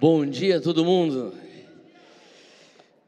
Bom 0.00 0.24
dia, 0.24 0.60
todo 0.60 0.84
mundo. 0.84 1.34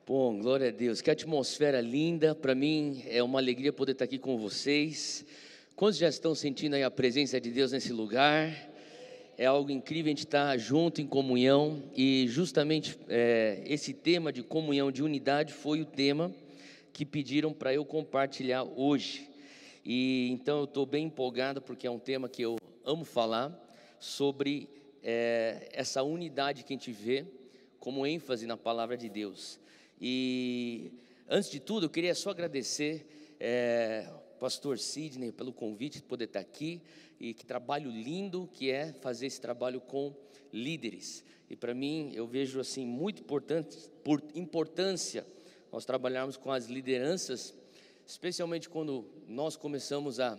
Bom, 0.05 0.41
glória 0.41 0.71
a 0.71 0.73
Deus. 0.73 1.01
Que 1.01 1.09
atmosfera 1.09 1.81
linda. 1.81 2.35
Para 2.35 2.53
mim 2.53 3.05
é 3.07 3.23
uma 3.23 3.39
alegria 3.39 3.73
poder 3.73 3.93
estar 3.93 4.07
aqui 4.07 4.19
com 4.19 4.37
vocês. 4.37 5.25
Quantos 5.77 5.99
já 5.99 6.09
estão 6.09 6.35
sentindo 6.35 6.75
a 6.75 6.91
presença 6.91 7.41
de 7.41 7.53
Deus 7.53 7.71
nesse 7.71 7.93
lugar? 7.93 8.53
É 9.39 9.47
algo 9.47 9.71
incrível 9.71 10.07
a 10.07 10.11
gente 10.11 10.25
estar 10.25 10.59
junto 10.59 11.01
em 11.01 11.07
comunhão 11.07 11.81
e 11.97 12.27
justamente 12.27 12.99
é, 13.09 13.63
esse 13.65 13.93
tema 13.93 14.33
de 14.33 14.43
comunhão, 14.43 14.91
de 14.91 15.05
unidade, 15.05 15.53
foi 15.53 15.81
o 15.83 15.87
tema 15.87 16.35
que 16.93 17.07
pediram 17.07 17.53
para 17.53 17.73
eu 17.73 17.85
compartilhar 17.85 18.65
hoje. 18.65 19.31
E 19.87 20.29
então 20.33 20.59
eu 20.59 20.65
estou 20.65 20.85
bem 20.85 21.07
empolgado 21.07 21.63
porque 21.63 21.87
é 21.87 21.91
um 21.91 22.01
tema 22.01 22.29
que 22.29 22.43
eu 22.43 22.57
amo 22.85 23.05
falar 23.05 23.57
sobre 24.01 24.69
é, 25.03 25.69
essa 25.73 26.03
unidade 26.03 26.65
que 26.65 26.73
a 26.73 26.77
gente 26.77 26.93
vê 26.93 27.27
como 27.79 28.07
ênfase 28.07 28.47
na 28.47 28.57
palavra 28.57 28.97
de 28.97 29.09
Deus. 29.09 29.59
E 30.01 30.93
antes 31.29 31.51
de 31.51 31.61
tudo, 31.61 31.87
eu 31.87 31.91
queria 31.91 32.15
só 32.15 32.31
agradecer 32.31 33.07
é, 33.39 34.07
pastor 34.39 34.79
Sidney 34.79 35.33
pelo 35.33 35.53
convite 35.53 35.99
de 35.99 36.05
poder 36.05 36.25
estar 36.25 36.41
aqui 36.41 36.83
e 37.19 37.35
que 37.35 37.45
trabalho 37.45 37.91
lindo 37.91 38.49
que 38.53 38.71
é 38.71 38.93
fazer 38.95 39.27
esse 39.27 39.41
trabalho 39.41 39.81
com 39.81 40.15
líderes. 40.53 41.25
E 41.49 41.57
para 41.57 41.75
mim, 41.75 42.13
eu 42.15 42.27
vejo 42.27 42.61
assim 42.61 42.87
muito 42.87 43.23
importante, 43.23 43.77
por 44.03 44.23
importância 44.35 45.27
nós 45.73 45.85
trabalharmos 45.85 46.37
com 46.37 46.51
as 46.51 46.67
lideranças, 46.67 47.55
especialmente 48.07 48.69
quando 48.69 49.07
nós 49.29 49.57
começamos 49.57 50.19
a 50.19 50.39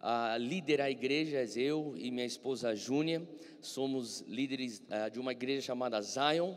a 0.00 0.36
liderar 0.38 0.90
igrejas, 0.90 1.56
eu 1.56 1.94
e 1.96 2.10
minha 2.10 2.26
esposa 2.26 2.74
Júnia, 2.74 3.22
somos 3.60 4.22
líderes 4.22 4.80
uh, 4.80 5.10
de 5.10 5.20
uma 5.20 5.32
igreja 5.32 5.60
chamada 5.60 6.00
Zion, 6.00 6.54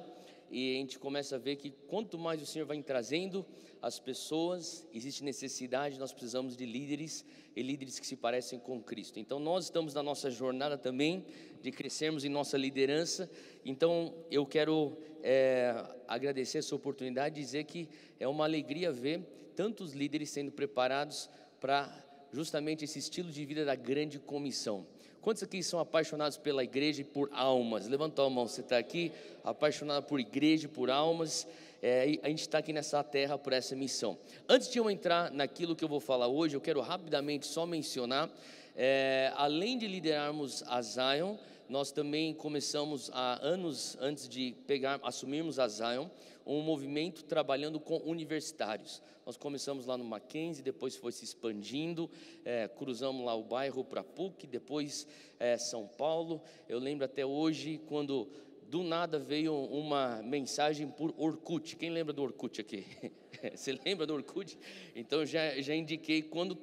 e 0.50 0.76
a 0.76 0.80
gente 0.80 1.00
começa 1.00 1.36
a 1.36 1.40
ver 1.40 1.56
que 1.56 1.72
quanto 1.88 2.18
mais 2.18 2.42
o 2.42 2.46
Senhor 2.46 2.66
vai 2.66 2.82
trazendo 2.82 3.46
as 3.82 4.00
pessoas, 4.00 4.88
existe 4.94 5.24
necessidade, 5.24 6.00
nós 6.00 6.13
precisamos 6.13 6.55
de 6.55 6.66
líderes 6.66 7.26
e 7.55 7.62
líderes 7.62 8.00
que 8.00 8.08
se 8.08 8.16
parecem 8.16 8.60
com 8.60 8.82
Cristo. 8.82 9.20
Então 9.20 9.40
nós 9.40 9.66
estamos 9.66 9.94
na 9.94 10.04
nossa 10.04 10.30
jornada 10.30 10.78
também 10.78 11.26
de 11.62 11.72
crescermos 11.72 12.24
em 12.24 12.30
nossa 12.30 12.57
liderança. 12.57 13.30
Então 13.66 14.13
eu 14.30 14.46
quero 14.46 14.98
é, 15.22 15.84
agradecer 16.07 16.60
essa 16.60 16.76
oportunidade, 16.76 17.35
dizer 17.35 17.63
que 17.66 17.90
é 18.20 18.28
uma 18.28 18.46
alegria 18.46 18.91
ver 18.91 19.22
tantos 19.55 19.94
líderes 19.94 20.30
sendo 20.30 20.52
preparados 20.52 21.30
para 21.60 22.02
justamente 22.34 22.84
esse 22.84 22.99
estilo 22.99 23.31
de 23.31 23.45
vida 23.45 23.63
da 23.63 23.76
grande 23.76 24.20
comissão. 24.20 24.85
Quantos 25.21 25.41
aqui 25.43 25.63
são 25.63 25.79
apaixonados 25.79 26.37
pela 26.37 26.63
igreja 26.63 27.01
e 27.01 27.05
por 27.05 27.29
almas? 27.31 27.87
Levanta 27.87 28.21
a 28.21 28.29
mão, 28.29 28.45
você 28.45 28.59
está 28.59 28.77
aqui, 28.77 29.12
apaixonado 29.43 30.03
por 30.03 30.20
igreja 30.20 30.65
e 30.65 30.67
por 30.67 30.89
almas. 30.89 31.48
É, 31.81 32.20
a 32.23 32.27
gente 32.27 32.41
está 32.41 32.57
aqui 32.57 32.73
nessa 32.73 33.01
terra 33.04 33.37
por 33.37 33.54
essa 33.54 33.76
missão. 33.76 34.17
Antes 34.49 34.70
de 34.70 34.79
eu 34.79 34.89
entrar 34.89 35.31
naquilo 35.31 35.76
que 35.76 35.84
eu 35.84 35.87
vou 35.87 35.99
falar 35.99 36.27
hoje, 36.27 36.55
eu 36.55 36.61
quero 36.61 36.81
rapidamente 36.81 37.45
só 37.45 37.65
mencionar: 37.65 38.29
é, 38.76 39.31
além 39.35 39.77
de 39.77 39.87
liderarmos 39.87 40.63
a 40.67 40.81
Zion, 40.81 41.37
nós 41.70 41.92
também 41.92 42.34
começamos 42.34 43.10
há 43.14 43.40
anos 43.46 43.98
antes 44.00 44.28
de 44.28 44.56
pegar, 44.68 45.00
assumirmos 45.04 45.60
a 45.60 45.68
Zion, 45.68 46.08
um 46.46 46.62
movimento 46.62 47.24
trabalhando 47.24 47.80
com 47.80 47.98
universitários. 47.98 49.02
Nós 49.26 49.38
começamos 49.38 49.86
lá 49.86 49.98
no 49.98 50.04
Mackenzie, 50.04 50.62
depois 50.62 50.96
foi 50.96 51.12
se 51.12 51.24
expandindo, 51.24 52.10
é, 52.44 52.68
cruzamos 52.68 53.26
lá 53.26 53.34
o 53.34 53.44
bairro 53.44 53.84
para 53.84 54.04
PUC, 54.04 54.46
depois 54.46 55.08
é, 55.40 55.58
São 55.58 55.88
Paulo. 55.88 56.41
Eu 56.68 56.80
lembro 56.80 57.06
até 57.06 57.26
hoje 57.26 57.80
quando 57.88 58.30
do 58.74 58.82
nada 58.82 59.20
veio 59.20 59.54
uma 59.55 60.20
mensagem 60.24 60.88
por 60.88 61.13
Orkut. 61.16 61.76
Quem 61.76 61.91
lembra 61.91 62.12
do 62.12 62.24
Orkut 62.24 62.60
aqui? 62.60 62.84
Você 63.54 63.79
lembra 63.85 64.03
do 64.07 64.16
Orkut? 64.16 64.57
Então 64.96 65.24
já, 65.24 65.62
já 65.62 65.75
indiquei 65.75 66.24
quando, 66.24 66.57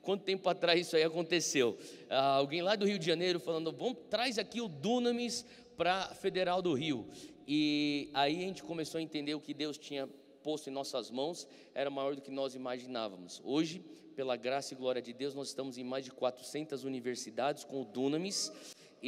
quanto 0.00 0.22
tempo 0.22 0.48
atrás 0.48 0.82
isso 0.82 0.94
aí 0.94 1.02
aconteceu. 1.02 1.76
Ah, 2.08 2.36
alguém 2.36 2.62
lá 2.62 2.76
do 2.76 2.86
Rio 2.86 3.00
de 3.00 3.04
Janeiro 3.04 3.40
falando: 3.40 3.72
vamos, 3.72 3.98
traz 4.08 4.38
aqui 4.38 4.60
o 4.60 4.68
Dunamis 4.68 5.44
para 5.76 6.14
Federal 6.14 6.62
do 6.62 6.72
Rio. 6.72 7.04
E 7.48 8.10
aí 8.14 8.36
a 8.36 8.46
gente 8.46 8.62
começou 8.62 9.00
a 9.00 9.02
entender 9.02 9.34
o 9.34 9.40
que 9.40 9.52
Deus 9.52 9.76
tinha 9.76 10.08
posto 10.44 10.70
em 10.70 10.72
nossas 10.72 11.10
mãos 11.10 11.48
era 11.74 11.90
maior 11.90 12.14
do 12.14 12.22
que 12.22 12.30
nós 12.30 12.54
imaginávamos. 12.54 13.42
Hoje, 13.44 13.84
pela 14.14 14.36
graça 14.36 14.72
e 14.72 14.76
glória 14.76 15.02
de 15.02 15.12
Deus, 15.12 15.34
nós 15.34 15.48
estamos 15.48 15.76
em 15.78 15.82
mais 15.82 16.04
de 16.04 16.12
400 16.12 16.84
universidades 16.84 17.64
com 17.64 17.82
o 17.82 17.84
Dunamis 17.84 18.52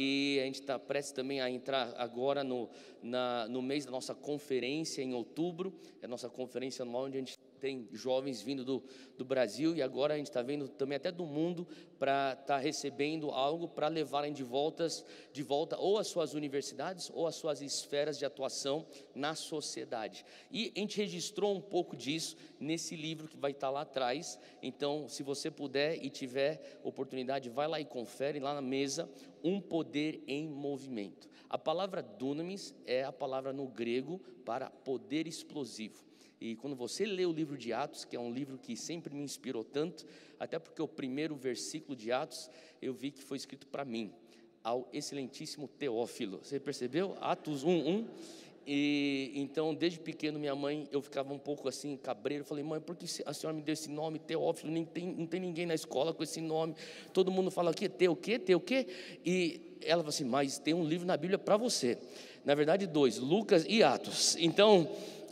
e 0.01 0.39
a 0.39 0.45
gente 0.45 0.61
está 0.61 0.79
prestes 0.79 1.11
também 1.11 1.41
a 1.41 1.49
entrar 1.49 1.93
agora 1.97 2.41
no, 2.41 2.69
na, 3.03 3.49
no 3.49 3.61
mês 3.61 3.83
da 3.83 3.91
nossa 3.91 4.15
conferência 4.15 5.01
em 5.01 5.13
outubro, 5.13 5.77
é 6.01 6.05
a 6.05 6.07
nossa 6.07 6.29
conferência 6.29 6.83
anual 6.83 7.03
onde 7.03 7.17
a 7.17 7.19
gente 7.19 7.37
tem 7.59 7.87
jovens 7.91 8.41
vindo 8.41 8.63
do, 8.63 8.83
do 9.17 9.25
Brasil 9.25 9.75
e 9.75 9.81
agora 9.81 10.13
a 10.13 10.17
gente 10.17 10.27
está 10.27 10.41
vendo 10.41 10.67
também 10.67 10.95
até 10.95 11.11
do 11.11 11.25
mundo 11.25 11.67
para 11.99 12.31
estar 12.31 12.45
tá 12.45 12.57
recebendo 12.57 13.29
algo 13.29 13.67
para 13.67 13.87
levarem 13.87 14.33
de, 14.33 14.43
voltas, 14.43 15.05
de 15.31 15.43
volta 15.43 15.77
ou 15.77 15.97
às 15.97 16.07
suas 16.07 16.33
universidades 16.33 17.11
ou 17.13 17.27
às 17.27 17.35
suas 17.35 17.61
esferas 17.61 18.17
de 18.17 18.25
atuação 18.25 18.85
na 19.13 19.35
sociedade. 19.35 20.25
E 20.49 20.71
a 20.75 20.79
gente 20.79 20.97
registrou 20.97 21.55
um 21.55 21.61
pouco 21.61 21.95
disso 21.95 22.35
nesse 22.59 22.95
livro 22.95 23.27
que 23.27 23.37
vai 23.37 23.51
estar 23.51 23.67
tá 23.67 23.71
lá 23.71 23.81
atrás. 23.81 24.39
Então, 24.61 25.07
se 25.07 25.21
você 25.21 25.51
puder 25.51 26.03
e 26.03 26.09
tiver 26.09 26.79
oportunidade, 26.83 27.49
vai 27.49 27.67
lá 27.67 27.79
e 27.79 27.85
confere 27.85 28.39
lá 28.39 28.53
na 28.53 28.61
mesa 28.61 29.09
um 29.43 29.59
poder 29.59 30.23
em 30.27 30.47
movimento. 30.47 31.29
A 31.49 31.57
palavra 31.57 32.01
dunamis 32.01 32.75
é 32.85 33.03
a 33.03 33.11
palavra 33.11 33.51
no 33.51 33.67
grego 33.67 34.19
para 34.45 34.69
poder 34.69 35.27
explosivo. 35.27 36.08
E 36.41 36.55
quando 36.55 36.75
você 36.75 37.05
lê 37.05 37.25
o 37.25 37.31
livro 37.31 37.57
de 37.57 37.73
Atos, 37.73 38.05
que 38.05 38.15
é 38.15 38.19
um 38.19 38.31
livro 38.31 38.57
que 38.57 38.75
sempre 38.75 39.13
me 39.13 39.23
inspirou 39.23 39.63
tanto, 39.63 40.05
até 40.39 40.57
porque 40.57 40.81
o 40.81 40.87
primeiro 40.87 41.35
versículo 41.35 41.95
de 41.95 42.11
Atos 42.11 42.49
eu 42.81 42.93
vi 42.93 43.11
que 43.11 43.21
foi 43.21 43.37
escrito 43.37 43.67
para 43.67 43.83
mim, 43.83 44.13
ao 44.63 44.87
excelentíssimo 44.93 45.67
Teófilo. 45.67 46.39
Você 46.43 46.59
percebeu? 46.59 47.17
Atos 47.19 47.65
1:1. 47.65 48.07
E 48.71 49.31
então, 49.33 49.73
desde 49.73 49.99
pequeno, 49.99 50.37
minha 50.37 50.55
mãe, 50.55 50.87
eu 50.91 51.01
ficava 51.01 51.33
um 51.33 51.39
pouco 51.39 51.67
assim, 51.67 51.97
cabreiro. 51.97 52.45
Falei, 52.45 52.63
mãe, 52.63 52.79
por 52.79 52.95
que 52.95 53.05
a 53.25 53.33
senhora 53.33 53.57
me 53.57 53.63
deu 53.63 53.73
esse 53.73 53.89
nome, 53.89 54.19
Teófilo? 54.19 54.71
Nem 54.71 54.85
tem, 54.85 55.07
não 55.07 55.25
tem 55.25 55.39
ninguém 55.39 55.65
na 55.65 55.73
escola 55.73 56.13
com 56.13 56.21
esse 56.21 56.39
nome. 56.39 56.75
Todo 57.11 57.31
mundo 57.31 57.49
fala 57.49 57.71
aqui, 57.71 57.89
Teu 57.89 58.11
o 58.11 58.15
quê? 58.15 58.37
Teu 58.37 58.59
o 58.59 58.61
quê? 58.61 58.85
E 59.25 59.59
ela 59.81 60.03
falou 60.03 60.09
assim, 60.09 60.25
mas 60.25 60.59
tem 60.59 60.73
um 60.73 60.83
livro 60.83 61.07
na 61.07 61.17
Bíblia 61.17 61.39
para 61.39 61.57
você. 61.57 61.97
Na 62.45 62.53
verdade, 62.53 62.85
dois, 62.85 63.17
Lucas 63.17 63.65
e 63.67 63.81
Atos. 63.81 64.35
Então, 64.37 64.87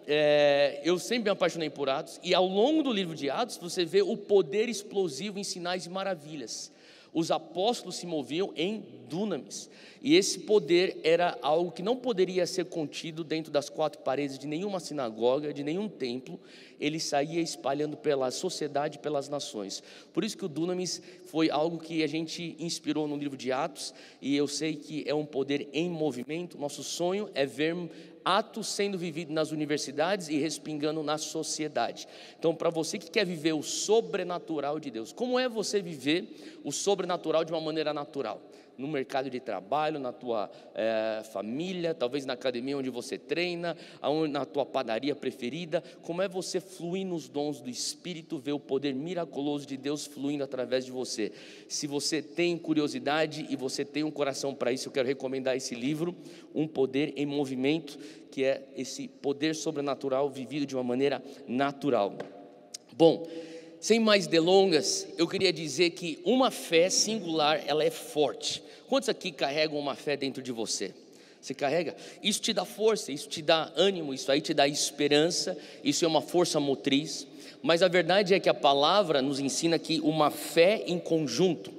é, 0.08 0.80
eu 0.86 0.98
sempre 0.98 1.26
me 1.26 1.30
apaixonei 1.32 1.70
por 1.70 1.90
Atos, 1.90 2.20
e 2.24 2.34
ao 2.34 2.48
longo 2.48 2.82
do 2.82 2.94
livro 2.94 3.14
de 3.14 3.30
Atos 3.30 3.58
você 3.58 3.84
vê 3.84 4.02
o 4.02 4.16
poder 4.16 4.70
explosivo 4.70 5.38
em 5.38 5.44
sinais 5.44 5.86
e 5.86 5.90
maravilhas. 5.90 6.72
Os 7.14 7.32
apóstolos 7.32 7.96
se 7.96 8.06
moviam 8.06 8.54
em 8.56 8.86
dunamis, 9.10 9.70
e 10.02 10.16
esse 10.16 10.40
poder 10.40 11.00
era 11.04 11.38
algo 11.42 11.72
que 11.72 11.82
não 11.82 11.96
poderia 11.96 12.46
ser 12.46 12.66
contido 12.66 13.24
dentro 13.24 13.52
das 13.52 13.70
quatro 13.70 14.02
paredes 14.02 14.38
de 14.38 14.48
nenhuma 14.48 14.80
sinagoga, 14.80 15.54
de 15.54 15.64
nenhum 15.64 15.90
templo, 15.90 16.40
ele 16.80 17.00
saía 17.00 17.42
espalhando 17.42 17.98
pela 17.98 18.30
sociedade, 18.30 19.00
pelas 19.00 19.28
nações. 19.28 19.82
Por 20.14 20.24
isso 20.24 20.38
que 20.38 20.46
o 20.46 20.50
dunamis 20.50 21.02
foi 21.26 21.50
algo 21.50 21.80
que 21.80 22.04
a 22.04 22.08
gente 22.08 22.56
inspirou 22.60 23.08
no 23.08 23.18
livro 23.18 23.38
de 23.38 23.52
Atos, 23.52 23.94
e 24.22 24.36
eu 24.36 24.48
sei 24.48 24.76
que 24.76 25.04
é 25.08 25.14
um 25.16 25.26
poder 25.26 25.68
em 25.74 25.90
movimento. 25.90 26.58
Nosso 26.58 26.84
sonho 26.84 27.30
é 27.34 27.46
ver 27.46 27.76
atos 28.28 28.68
sendo 28.68 28.98
vividos 28.98 29.34
nas 29.34 29.52
universidades 29.52 30.28
e 30.28 30.38
respingando 30.38 31.02
na 31.02 31.18
sociedade. 31.18 32.06
Então, 32.38 32.54
para 32.54 32.70
você 32.70 33.00
que 33.00 33.10
quer 33.10 33.26
viver 33.26 33.54
o 33.54 33.64
sobrenatural 33.64 34.82
de 34.82 34.92
Deus, 34.92 35.14
como 35.14 35.40
é 35.40 35.48
você 35.48 35.82
viver 35.82 36.60
o 36.62 36.70
sobrenatural 36.70 37.46
de 37.46 37.54
uma 37.54 37.62
maneira 37.62 37.94
natural? 37.94 38.42
No 38.78 38.88
mercado 38.88 39.30
de 39.30 39.40
trabalho, 39.40 40.00
na 40.00 40.14
tua 40.14 40.50
é, 40.76 41.24
família, 41.32 41.94
talvez 41.94 42.26
na 42.26 42.34
academia 42.34 42.78
onde 42.78 42.90
você 42.90 43.18
treina, 43.18 43.76
na 44.30 44.46
tua 44.46 44.66
padaria 44.66 45.16
preferida. 45.16 45.84
Como 46.02 46.22
é 46.22 46.28
você 46.28 46.60
fluir 46.60 47.06
nos 47.06 47.28
dons 47.28 47.60
do 47.60 47.70
Espírito, 47.70 48.38
ver 48.38 48.52
o 48.52 48.60
poder 48.60 48.94
miraculoso 48.94 49.66
de 49.66 49.78
Deus 49.78 50.06
fluindo 50.06 50.44
através 50.44 50.86
de 50.86 50.92
você? 50.92 51.32
Se 51.68 51.88
você 51.88 52.22
tem 52.22 52.58
curiosidade 52.58 53.48
e 53.50 53.56
você 53.56 53.84
tem 53.84 54.04
um 54.04 54.12
coração 54.12 54.54
para 54.54 54.72
isso, 54.72 54.88
eu 54.88 54.92
quero 54.92 55.08
recomendar 55.08 55.56
esse 55.56 55.74
livro, 55.74 56.16
Um 56.54 56.68
Poder 56.68 57.14
em 57.16 57.26
Movimento, 57.26 57.98
que 58.32 58.44
é 58.44 58.68
esse 58.76 59.08
poder 59.08 59.56
sobrenatural 59.56 60.30
vivido 60.30 60.66
de 60.66 60.76
uma 60.76 60.84
maneira 60.84 61.24
natural. 61.48 62.18
Bom, 62.96 63.28
sem 63.80 64.00
mais 64.00 64.28
delongas, 64.28 65.08
eu 65.18 65.28
queria 65.28 65.54
dizer 65.54 65.92
que 65.92 66.20
uma 66.26 66.50
fé 66.50 66.90
singular, 66.90 67.64
ela 67.68 67.84
é 67.84 67.92
forte. 67.92 68.64
Quantos 68.88 69.10
aqui 69.10 69.32
carregam 69.32 69.78
uma 69.78 69.96
fé 69.96 70.18
dentro 70.18 70.42
de 70.42 70.52
você? 70.52 70.94
Você 71.40 71.54
carrega? 71.54 71.96
Isso 72.22 72.42
te 72.42 72.52
dá 72.52 72.66
força, 72.66 73.12
isso 73.12 73.30
te 73.30 73.42
dá 73.42 73.72
ânimo, 73.76 74.14
isso 74.14 74.32
aí 74.32 74.42
te 74.42 74.54
dá 74.54 74.68
esperança, 74.68 75.58
isso 75.84 76.04
é 76.04 76.08
uma 76.08 76.22
força 76.22 76.60
motriz. 76.60 77.28
Mas 77.62 77.84
a 77.84 77.88
verdade 77.88 78.34
é 78.34 78.40
que 78.40 78.50
a 78.50 78.54
palavra 78.54 79.22
nos 79.22 79.40
ensina 79.40 79.78
que 79.78 80.00
uma 80.02 80.32
fé 80.32 80.84
em 80.88 81.00
conjunto, 81.00 81.72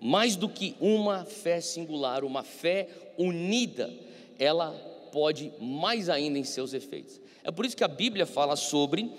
mais 0.00 0.36
do 0.36 0.48
que 0.48 0.74
uma 0.80 1.24
fé 1.24 1.60
singular, 1.60 2.24
uma 2.24 2.42
fé 2.42 2.88
unida, 3.16 3.92
ela 4.38 4.70
pode 5.12 5.52
mais 5.60 6.08
ainda 6.08 6.38
em 6.38 6.44
seus 6.44 6.72
efeitos. 6.72 7.20
É 7.44 7.50
por 7.50 7.66
isso 7.66 7.76
que 7.76 7.84
a 7.84 7.88
Bíblia 7.88 8.26
fala 8.26 8.56
sobre 8.56 9.10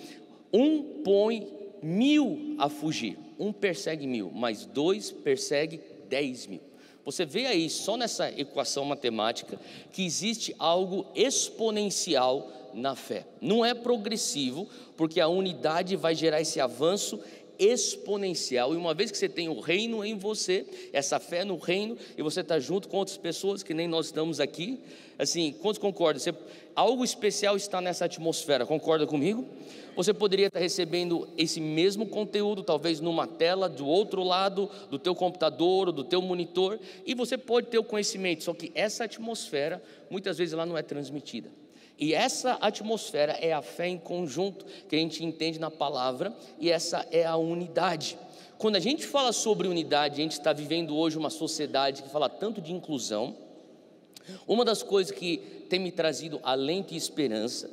um 0.52 1.02
põe 1.04 1.59
mil 1.82 2.56
a 2.58 2.70
fugir, 2.70 3.18
um 3.38 3.52
persegue 3.52 4.08
mil, 4.08 4.32
mas 4.34 4.66
dois 4.66 5.12
persegue 5.12 5.80
dez 6.10 6.48
mil. 6.48 6.62
Você 7.06 7.26
vê 7.26 7.46
aí, 7.48 7.70
só 7.70 7.98
nessa 7.98 8.30
equação 8.40 8.86
matemática, 8.86 9.60
que 9.92 10.06
existe 10.06 10.54
algo 10.60 11.08
exponencial 11.16 12.52
na 12.74 12.96
fé. 12.96 13.26
Não 13.42 13.66
é 13.66 13.74
progressivo, 13.74 14.68
porque 14.96 15.20
a 15.20 15.28
unidade 15.28 15.96
vai 15.96 16.14
gerar 16.14 16.42
esse 16.42 16.60
avanço 16.60 17.20
exponencial. 17.60 18.74
E 18.74 18.78
uma 18.78 18.94
vez 18.94 19.12
que 19.12 19.18
você 19.18 19.28
tem 19.28 19.50
o 19.50 19.60
reino 19.60 20.04
em 20.04 20.18
você, 20.18 20.66
essa 20.94 21.20
fé 21.20 21.44
no 21.44 21.58
reino, 21.58 21.98
e 22.18 22.22
você 22.24 22.40
está 22.40 22.58
junto 22.58 22.88
com 22.88 22.98
outras 22.98 23.18
pessoas 23.18 23.62
que 23.62 23.74
nem 23.74 23.88
nós 23.88 24.08
estamos 24.08 24.40
aqui, 24.40 24.80
assim, 25.18 25.54
quantos 25.62 25.78
concordam? 25.78 26.20
Você, 26.20 26.34
algo 26.74 27.04
especial 27.04 27.58
está 27.58 27.82
nessa 27.82 28.06
atmosfera, 28.06 28.66
concorda 28.66 29.06
comigo? 29.06 29.46
Você 29.96 30.14
poderia 30.14 30.48
estar 30.48 30.60
recebendo 30.60 31.28
esse 31.38 31.60
mesmo 31.60 32.08
conteúdo, 32.08 32.64
talvez 32.64 33.02
numa 33.02 33.28
tela 33.28 33.68
do 33.68 33.86
outro 33.86 34.24
lado 34.24 34.70
do 34.90 34.98
teu 34.98 35.14
computador 35.14 35.88
ou 35.88 35.94
do 35.94 36.06
teu 36.06 36.22
monitor, 36.22 36.80
e 37.06 37.14
você 37.14 37.38
pode 37.38 37.68
ter 37.68 37.78
o 37.78 37.84
conhecimento, 37.84 38.46
só 38.46 38.54
que 38.54 38.72
essa 38.74 39.04
atmosfera 39.04 39.84
muitas 40.10 40.38
vezes 40.38 40.54
ela 40.54 40.66
não 40.66 40.78
é 40.78 40.82
transmitida. 40.82 41.59
E 42.00 42.14
essa 42.14 42.54
atmosfera 42.62 43.34
é 43.34 43.52
a 43.52 43.62
fé 43.62 43.88
em 43.88 43.98
conjunto 43.98 44.66
que 44.88 44.96
a 44.96 45.00
gente 45.00 45.24
entende 45.24 45.60
na 45.60 45.70
palavra, 45.70 46.34
e 46.58 46.72
essa 46.72 47.06
é 47.12 47.26
a 47.26 47.36
unidade. 47.36 48.18
Quando 48.58 48.78
a 48.78 48.80
gente 48.80 49.06
fala 49.06 49.34
sobre 49.34 49.68
unidade, 49.68 50.20
a 50.20 50.24
gente 50.24 50.32
está 50.32 50.54
vivendo 50.54 50.96
hoje 50.96 51.18
uma 51.18 51.30
sociedade 51.30 52.02
que 52.02 52.10
fala 52.10 52.30
tanto 52.30 52.62
de 52.62 52.72
inclusão. 52.72 53.36
Uma 54.48 54.64
das 54.64 54.82
coisas 54.82 55.12
que 55.12 55.38
tem 55.70 55.80
me 55.80 55.92
trazido 55.92 56.40
alento 56.42 56.94
e 56.94 56.98
esperança, 56.98 57.70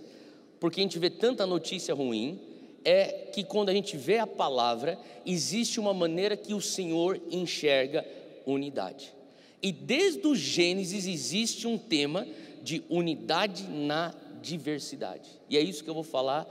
porque 0.59 0.81
a 0.81 0.83
gente 0.83 0.99
vê 0.99 1.09
tanta 1.09 1.47
notícia 1.47 1.95
ruim, 1.95 2.41
é 2.85 3.29
que 3.33 3.45
quando 3.45 3.69
a 3.69 3.75
gente 3.75 3.97
vê 3.97 4.19
a 4.19 4.27
palavra, 4.27 4.99
existe 5.25 5.79
uma 5.79 5.95
maneira 5.95 6.37
que 6.37 6.55
o 6.55 6.61
Senhor 6.61 7.21
enxerga 7.31 8.05
unidade. 8.45 9.13
E 9.63 9.73
desde 9.73 10.27
o 10.27 10.35
Gênesis 10.37 11.07
existe 11.07 11.67
um 11.67 11.77
tema 11.77 12.27
de 12.67 12.83
unidade 12.91 13.63
na 13.69 14.13
diversidade. 14.43 15.31
E 15.49 15.57
é 15.57 15.61
isso 15.61 15.85
que 15.85 15.89
eu 15.89 15.95
vou 15.95 16.03
falar 16.03 16.45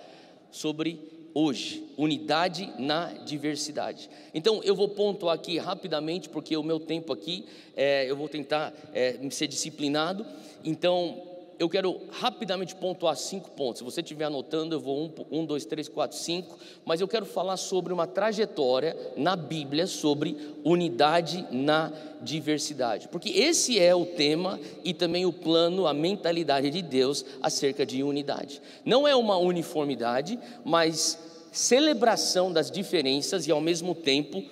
sobre 0.50 0.98
hoje, 1.34 1.84
unidade 1.98 2.72
na 2.80 3.12
diversidade. 3.26 4.10
Então 4.34 4.64
eu 4.64 4.74
vou 4.74 4.88
pontuar 4.88 5.36
aqui 5.36 5.58
rapidamente, 5.58 6.30
porque 6.30 6.56
o 6.56 6.64
meu 6.64 6.80
tempo 6.80 7.12
aqui, 7.12 7.46
é, 7.76 8.10
eu 8.10 8.16
vou 8.16 8.30
tentar 8.30 8.74
é, 8.94 9.20
ser 9.30 9.48
disciplinado. 9.48 10.26
Então 10.64 11.22
eu 11.58 11.70
quero 11.70 12.02
rapidamente 12.12 12.76
pontuar 12.76 13.16
cinco 13.16 13.52
pontos. 13.52 13.80
Se 13.80 13.84
você 13.84 14.02
estiver 14.02 14.26
anotando, 14.26 14.76
eu 14.76 14.80
vou 14.80 15.00
um, 15.00 15.40
um, 15.40 15.46
dois, 15.46 15.66
três, 15.66 15.88
quatro, 15.88 16.18
cinco. 16.18 16.58
Mas 16.86 17.02
eu 17.02 17.08
quero 17.08 17.26
falar 17.26 17.58
sobre 17.58 17.94
uma 17.94 18.06
trajetória 18.06 18.96
na 19.16 19.36
Bíblia 19.36 19.88
sobre 19.88 20.38
unidade 20.64 21.46
na 21.52 21.92
diversidade, 22.22 23.08
porque 23.10 23.30
esse 23.30 23.80
é 23.80 23.94
o 23.94 24.06
tema 24.06 24.60
e 24.84 24.94
também 24.94 25.26
o 25.26 25.34
plano, 25.34 25.86
a 25.86 25.94
mentalidade 25.94 26.72
de 26.72 26.82
Deus 26.82 27.24
acerca 27.42 27.86
de 27.86 28.02
unidade. 28.02 28.62
Não 28.84 29.08
é 29.08 29.16
uma 29.16 29.38
uniformidade, 29.38 30.40
mas 30.64 31.20
celebração 31.52 32.52
das 32.52 32.70
diferenças 32.72 33.48
e 33.48 33.52
ao 33.52 33.62
mesmo 33.62 33.94
tempo 33.94 34.44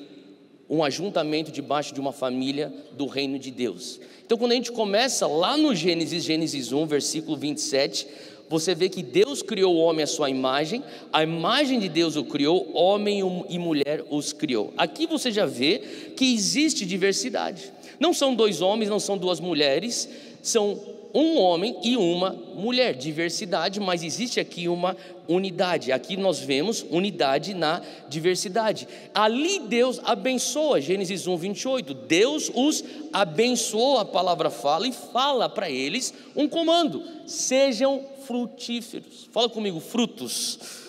um 0.74 0.84
ajuntamento 0.84 1.52
debaixo 1.52 1.94
de 1.94 2.00
uma 2.00 2.12
família 2.12 2.74
do 2.94 3.06
reino 3.06 3.38
de 3.38 3.52
Deus. 3.52 4.00
Então, 4.26 4.38
quando 4.38 4.54
a 4.54 4.56
gente 4.56 4.72
começa 4.72 5.28
lá 5.28 5.56
no 5.56 5.76
Gênesis, 5.76 6.24
Gênesis 6.24 6.72
1, 6.72 6.86
versículo 6.88 7.38
27, 7.38 8.08
você 8.50 8.74
vê 8.74 8.90
que 8.90 9.04
Deus 9.04 9.44
criou 9.44 9.76
o 9.76 9.80
homem 9.80 10.04
à 10.04 10.08
sua 10.08 10.32
imagem, 10.32 10.84
a 11.12 11.22
imagem 11.22 11.80
de 11.80 11.88
Deus 11.88 12.16
o 12.16 12.24
criou, 12.24 12.72
homem 12.74 13.22
e 13.50 13.60
mulher 13.60 14.04
os 14.10 14.34
criou. 14.34 14.74
Aqui 14.76 15.06
você 15.06 15.32
já 15.32 15.46
vê 15.46 15.80
que 16.16 16.34
existe 16.34 16.86
diversidade. 16.86 17.72
Não 18.00 18.12
são 18.12 18.34
dois 18.34 18.60
homens, 18.60 18.90
não 18.90 19.00
são 19.00 19.16
duas 19.16 19.40
mulheres, 19.40 20.10
são 20.42 20.80
um 21.14 21.38
homem 21.38 21.78
e 21.84 21.96
uma 21.96 22.32
mulher, 22.56 22.96
diversidade, 22.96 23.80
mas 23.80 24.04
existe 24.04 24.40
aqui 24.40 24.68
uma 24.68 24.98
unidade. 25.28 25.92
Aqui 25.92 26.18
nós 26.18 26.40
vemos 26.40 26.86
unidade 26.90 27.54
na 27.54 27.82
diversidade. 28.10 28.88
Ali 29.14 29.60
Deus 29.60 30.00
abençoa, 30.04 30.82
Gênesis 30.82 31.28
1, 31.28 31.38
28. 31.38 31.94
Deus 31.94 32.52
os 32.54 32.84
abençoou, 33.12 34.00
a 34.00 34.06
palavra 34.06 34.50
fala, 34.50 34.88
e 34.88 34.92
fala 34.92 35.48
para 35.48 35.70
eles 35.70 36.14
um 36.36 36.48
comando: 36.48 37.04
sejam 37.26 38.02
frutíferos. 38.26 39.30
Fala 39.32 39.50
comigo, 39.50 39.80
frutos 39.80 40.83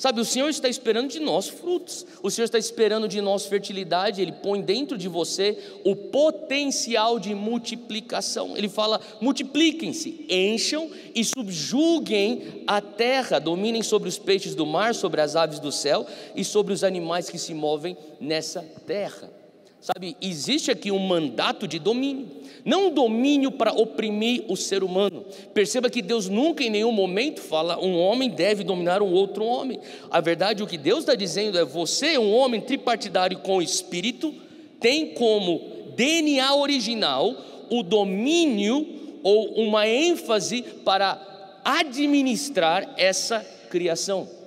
Sabe, 0.00 0.18
o 0.18 0.24
Senhor 0.24 0.48
está 0.48 0.66
esperando 0.66 1.10
de 1.10 1.20
nós 1.20 1.46
frutos, 1.46 2.06
o 2.22 2.30
Senhor 2.30 2.46
está 2.46 2.58
esperando 2.58 3.06
de 3.06 3.20
nós 3.20 3.44
fertilidade, 3.44 4.22
Ele 4.22 4.32
põe 4.32 4.62
dentro 4.62 4.96
de 4.96 5.08
você 5.08 5.58
o 5.84 5.94
potencial 5.94 7.18
de 7.18 7.34
multiplicação. 7.34 8.56
Ele 8.56 8.70
fala: 8.70 8.98
multipliquem-se, 9.20 10.24
encham 10.26 10.90
e 11.14 11.22
subjuguem 11.22 12.64
a 12.66 12.80
terra, 12.80 13.38
dominem 13.38 13.82
sobre 13.82 14.08
os 14.08 14.16
peixes 14.16 14.54
do 14.54 14.64
mar, 14.64 14.94
sobre 14.94 15.20
as 15.20 15.36
aves 15.36 15.58
do 15.58 15.70
céu 15.70 16.06
e 16.34 16.46
sobre 16.46 16.72
os 16.72 16.82
animais 16.82 17.28
que 17.28 17.38
se 17.38 17.52
movem 17.52 17.94
nessa 18.18 18.62
terra. 18.86 19.39
Sabe, 19.80 20.14
existe 20.20 20.70
aqui 20.70 20.90
um 20.90 20.98
mandato 20.98 21.66
de 21.66 21.78
domínio, 21.78 22.28
não 22.66 22.88
um 22.88 22.90
domínio 22.90 23.50
para 23.50 23.72
oprimir 23.72 24.44
o 24.46 24.54
ser 24.54 24.84
humano. 24.84 25.24
Perceba 25.54 25.88
que 25.88 26.02
Deus 26.02 26.28
nunca 26.28 26.62
em 26.62 26.68
nenhum 26.68 26.92
momento 26.92 27.40
fala 27.40 27.82
um 27.82 27.98
homem 27.98 28.28
deve 28.28 28.62
dominar 28.62 29.00
um 29.00 29.10
outro 29.10 29.42
homem. 29.42 29.80
A 30.10 30.20
verdade, 30.20 30.62
o 30.62 30.66
que 30.66 30.76
Deus 30.76 31.00
está 31.00 31.14
dizendo 31.14 31.58
é: 31.58 31.64
você, 31.64 32.18
um 32.18 32.30
homem 32.34 32.60
tripartidário 32.60 33.38
com 33.38 33.56
o 33.56 33.62
espírito, 33.62 34.34
tem 34.78 35.14
como 35.14 35.62
DNA 35.96 36.54
original 36.54 37.34
o 37.70 37.82
domínio 37.82 38.86
ou 39.22 39.54
uma 39.54 39.88
ênfase 39.88 40.62
para 40.84 41.60
administrar 41.64 42.94
essa 42.98 43.40
criação. 43.70 44.39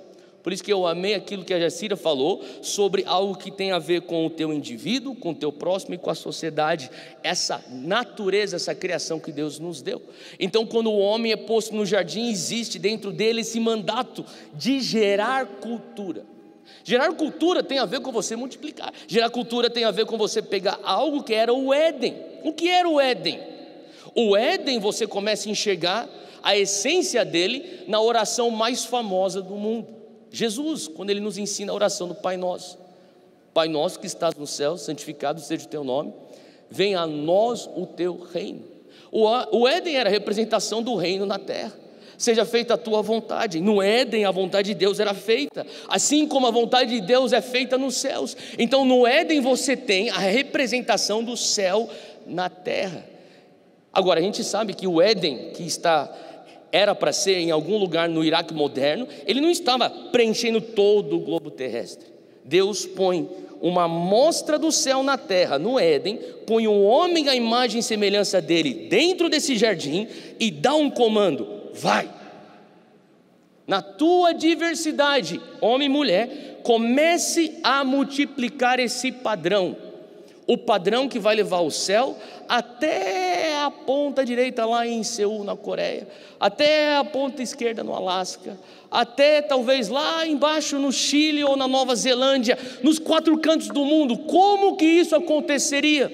Por 0.44 0.52
isso 0.52 0.62
que 0.62 0.70
eu 0.70 0.86
amei 0.86 1.14
aquilo 1.14 1.42
que 1.42 1.54
a 1.54 1.58
Jacira 1.58 1.96
falou 1.96 2.44
sobre 2.60 3.02
algo 3.06 3.34
que 3.34 3.50
tem 3.50 3.72
a 3.72 3.78
ver 3.78 4.02
com 4.02 4.26
o 4.26 4.30
teu 4.30 4.52
indivíduo, 4.52 5.14
com 5.14 5.30
o 5.30 5.34
teu 5.34 5.50
próximo 5.50 5.94
e 5.94 5.98
com 5.98 6.10
a 6.10 6.14
sociedade, 6.14 6.90
essa 7.22 7.64
natureza, 7.70 8.56
essa 8.56 8.74
criação 8.74 9.18
que 9.18 9.32
Deus 9.32 9.58
nos 9.58 9.80
deu. 9.80 10.02
Então, 10.38 10.66
quando 10.66 10.90
o 10.90 10.98
homem 10.98 11.32
é 11.32 11.36
posto 11.36 11.74
no 11.74 11.86
jardim, 11.86 12.28
existe 12.28 12.78
dentro 12.78 13.10
dele 13.10 13.40
esse 13.40 13.58
mandato 13.58 14.22
de 14.52 14.82
gerar 14.82 15.46
cultura. 15.46 16.26
Gerar 16.84 17.10
cultura 17.14 17.62
tem 17.62 17.78
a 17.78 17.86
ver 17.86 18.00
com 18.00 18.12
você 18.12 18.36
multiplicar. 18.36 18.92
Gerar 19.08 19.30
cultura 19.30 19.70
tem 19.70 19.84
a 19.84 19.90
ver 19.90 20.04
com 20.04 20.18
você 20.18 20.42
pegar 20.42 20.78
algo 20.82 21.22
que 21.22 21.32
era 21.32 21.54
o 21.54 21.72
Éden. 21.72 22.18
O 22.42 22.52
que 22.52 22.68
era 22.68 22.86
o 22.86 23.00
Éden? 23.00 23.40
O 24.14 24.36
Éden 24.36 24.78
você 24.78 25.06
começa 25.06 25.48
a 25.48 25.52
enxergar 25.52 26.06
a 26.42 26.54
essência 26.54 27.24
dele 27.24 27.84
na 27.88 27.98
oração 27.98 28.50
mais 28.50 28.84
famosa 28.84 29.40
do 29.40 29.54
mundo. 29.54 30.03
Jesus, 30.34 30.88
quando 30.88 31.10
ele 31.10 31.20
nos 31.20 31.38
ensina 31.38 31.70
a 31.70 31.74
oração 31.74 32.08
do 32.08 32.14
Pai 32.14 32.36
Nosso. 32.36 32.76
Pai 33.54 33.68
nosso 33.68 34.00
que 34.00 34.06
estás 34.08 34.34
no 34.34 34.48
céu, 34.48 34.76
santificado 34.76 35.40
seja 35.40 35.64
o 35.64 35.68
teu 35.68 35.84
nome, 35.84 36.12
venha 36.68 36.98
a 37.02 37.06
nós 37.06 37.70
o 37.76 37.86
teu 37.86 38.18
reino. 38.18 38.64
O 39.12 39.68
Éden 39.68 39.96
era 39.96 40.10
a 40.10 40.12
representação 40.12 40.82
do 40.82 40.96
reino 40.96 41.24
na 41.24 41.38
terra. 41.38 41.72
Seja 42.18 42.44
feita 42.44 42.74
a 42.74 42.76
tua 42.76 43.00
vontade. 43.00 43.60
No 43.60 43.80
Éden, 43.80 44.24
a 44.24 44.32
vontade 44.32 44.70
de 44.70 44.74
Deus 44.74 44.98
era 44.98 45.14
feita, 45.14 45.64
assim 45.88 46.26
como 46.26 46.48
a 46.48 46.50
vontade 46.50 46.90
de 46.90 47.00
Deus 47.00 47.32
é 47.32 47.40
feita 47.40 47.78
nos 47.78 47.94
céus. 47.96 48.36
Então, 48.58 48.84
no 48.84 49.06
Éden, 49.06 49.40
você 49.40 49.76
tem 49.76 50.10
a 50.10 50.18
representação 50.18 51.22
do 51.22 51.36
céu 51.36 51.88
na 52.26 52.48
terra. 52.48 53.04
Agora, 53.92 54.18
a 54.18 54.22
gente 54.22 54.42
sabe 54.42 54.74
que 54.74 54.88
o 54.88 55.00
Éden, 55.00 55.52
que 55.52 55.62
está 55.62 56.12
era 56.72 56.94
para 56.94 57.12
ser 57.12 57.38
em 57.38 57.50
algum 57.50 57.76
lugar 57.76 58.08
no 58.08 58.24
Iraque 58.24 58.52
moderno, 58.52 59.06
ele 59.26 59.40
não 59.40 59.50
estava 59.50 59.88
preenchendo 59.88 60.60
todo 60.60 61.16
o 61.16 61.20
globo 61.20 61.50
terrestre. 61.50 62.06
Deus 62.44 62.84
põe 62.84 63.28
uma 63.60 63.88
mostra 63.88 64.58
do 64.58 64.70
céu 64.70 65.02
na 65.02 65.16
terra, 65.16 65.58
no 65.58 65.78
Éden, 65.78 66.18
põe 66.46 66.68
um 66.68 66.84
homem 66.84 67.28
à 67.28 67.34
imagem 67.34 67.80
e 67.80 67.82
semelhança 67.82 68.40
dele 68.40 68.88
dentro 68.90 69.30
desse 69.30 69.56
jardim 69.56 70.06
e 70.38 70.50
dá 70.50 70.74
um 70.74 70.90
comando: 70.90 71.70
vai. 71.72 72.10
Na 73.66 73.80
tua 73.80 74.32
diversidade, 74.32 75.40
homem 75.60 75.86
e 75.86 75.90
mulher, 75.90 76.60
comece 76.62 77.58
a 77.62 77.82
multiplicar 77.82 78.78
esse 78.78 79.10
padrão 79.10 79.76
o 80.46 80.58
padrão 80.58 81.08
que 81.08 81.18
vai 81.18 81.34
levar 81.34 81.60
o 81.60 81.70
céu 81.70 82.16
até 82.48 83.56
a 83.62 83.70
ponta 83.70 84.24
direita 84.24 84.66
lá 84.66 84.86
em 84.86 85.02
Seul, 85.02 85.44
na 85.44 85.56
Coreia, 85.56 86.06
até 86.38 86.96
a 86.96 87.04
ponta 87.04 87.42
esquerda 87.42 87.82
no 87.82 87.94
Alasca, 87.94 88.58
até 88.90 89.40
talvez 89.40 89.88
lá 89.88 90.26
embaixo 90.26 90.78
no 90.78 90.92
Chile 90.92 91.42
ou 91.42 91.56
na 91.56 91.66
Nova 91.66 91.94
Zelândia, 91.96 92.58
nos 92.82 92.98
quatro 92.98 93.38
cantos 93.38 93.68
do 93.68 93.84
mundo. 93.84 94.18
Como 94.18 94.76
que 94.76 94.84
isso 94.84 95.16
aconteceria? 95.16 96.12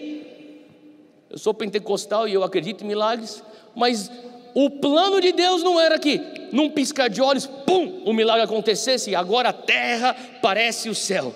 Eu 1.29 1.39
sou 1.39 1.53
pentecostal 1.53 2.29
e 2.29 2.35
eu 2.35 2.45
acredito 2.45 2.85
em 2.85 2.87
milagres, 2.89 3.43
mas 3.75 4.11
o 4.55 4.71
plano 4.71 5.21
de 5.21 5.33
Deus 5.33 5.63
não 5.63 5.81
era 5.81 5.99
que, 5.99 6.21
num 6.53 6.71
piscar 6.71 7.09
de 7.09 7.21
olhos, 7.21 7.47
pum, 7.47 8.03
o 8.05 8.13
milagre 8.13 8.43
acontecesse 8.43 9.11
e 9.11 9.15
agora 9.15 9.51
a 9.51 9.53
terra 9.53 10.17
parece 10.41 10.89
o 10.89 10.95
céu, 10.95 11.35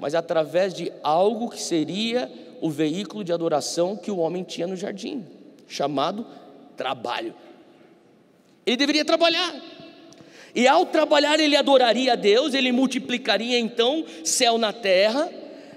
mas 0.00 0.14
através 0.14 0.72
de 0.72 0.90
algo 1.02 1.50
que 1.50 1.60
seria 1.60 2.30
o 2.60 2.70
veículo 2.70 3.22
de 3.22 3.32
adoração 3.32 3.96
que 3.96 4.10
o 4.10 4.18
homem 4.18 4.42
tinha 4.42 4.66
no 4.66 4.74
jardim, 4.74 5.24
chamado 5.68 6.26
trabalho. 6.76 7.34
Ele 8.66 8.76
deveria 8.76 9.04
trabalhar. 9.04 9.54
E 10.54 10.66
ao 10.66 10.86
trabalhar, 10.86 11.38
ele 11.38 11.56
adoraria 11.56 12.14
a 12.14 12.16
Deus, 12.16 12.54
ele 12.54 12.72
multiplicaria 12.72 13.58
então 13.58 14.04
céu 14.24 14.58
na 14.58 14.72
terra, 14.72 15.30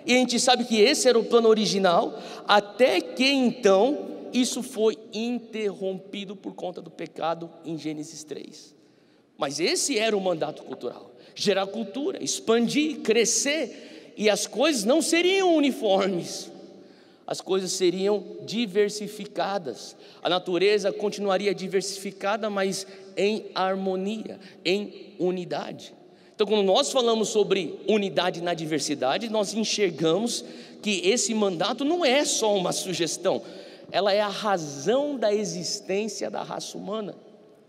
e 0.05 0.13
a 0.13 0.17
gente 0.17 0.39
sabe 0.39 0.65
que 0.65 0.79
esse 0.79 1.07
era 1.07 1.19
o 1.19 1.23
plano 1.23 1.47
original, 1.47 2.17
até 2.47 2.99
que 2.99 3.25
então 3.25 4.29
isso 4.33 4.63
foi 4.63 4.97
interrompido 5.13 6.35
por 6.35 6.55
conta 6.55 6.81
do 6.81 6.89
pecado 6.89 7.49
em 7.63 7.77
Gênesis 7.77 8.23
3. 8.23 8.73
Mas 9.37 9.59
esse 9.59 9.97
era 9.97 10.17
o 10.17 10.21
mandato 10.21 10.63
cultural: 10.63 11.11
gerar 11.35 11.67
cultura, 11.67 12.21
expandir, 12.21 13.01
crescer, 13.01 14.02
e 14.15 14.29
as 14.29 14.47
coisas 14.47 14.83
não 14.83 15.01
seriam 15.01 15.55
uniformes, 15.55 16.51
as 17.25 17.41
coisas 17.41 17.71
seriam 17.71 18.23
diversificadas. 18.45 19.95
A 20.21 20.29
natureza 20.29 20.91
continuaria 20.91 21.53
diversificada, 21.53 22.49
mas 22.49 22.85
em 23.15 23.45
harmonia, 23.55 24.39
em 24.63 25.15
unidade. 25.17 25.93
Então, 26.35 26.47
quando 26.47 26.65
nós 26.65 26.91
falamos 26.91 27.29
sobre 27.29 27.79
unidade 27.87 28.41
na 28.41 28.53
diversidade, 28.53 29.29
nós 29.29 29.53
enxergamos 29.53 30.43
que 30.81 31.07
esse 31.07 31.33
mandato 31.33 31.85
não 31.85 32.03
é 32.03 32.25
só 32.25 32.55
uma 32.55 32.71
sugestão, 32.71 33.41
ela 33.91 34.11
é 34.11 34.19
a 34.19 34.27
razão 34.27 35.15
da 35.17 35.33
existência 35.33 36.29
da 36.29 36.41
raça 36.43 36.77
humana. 36.77 37.15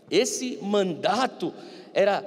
Esse 0.09 0.57
mandato 0.61 1.53
era 1.93 2.25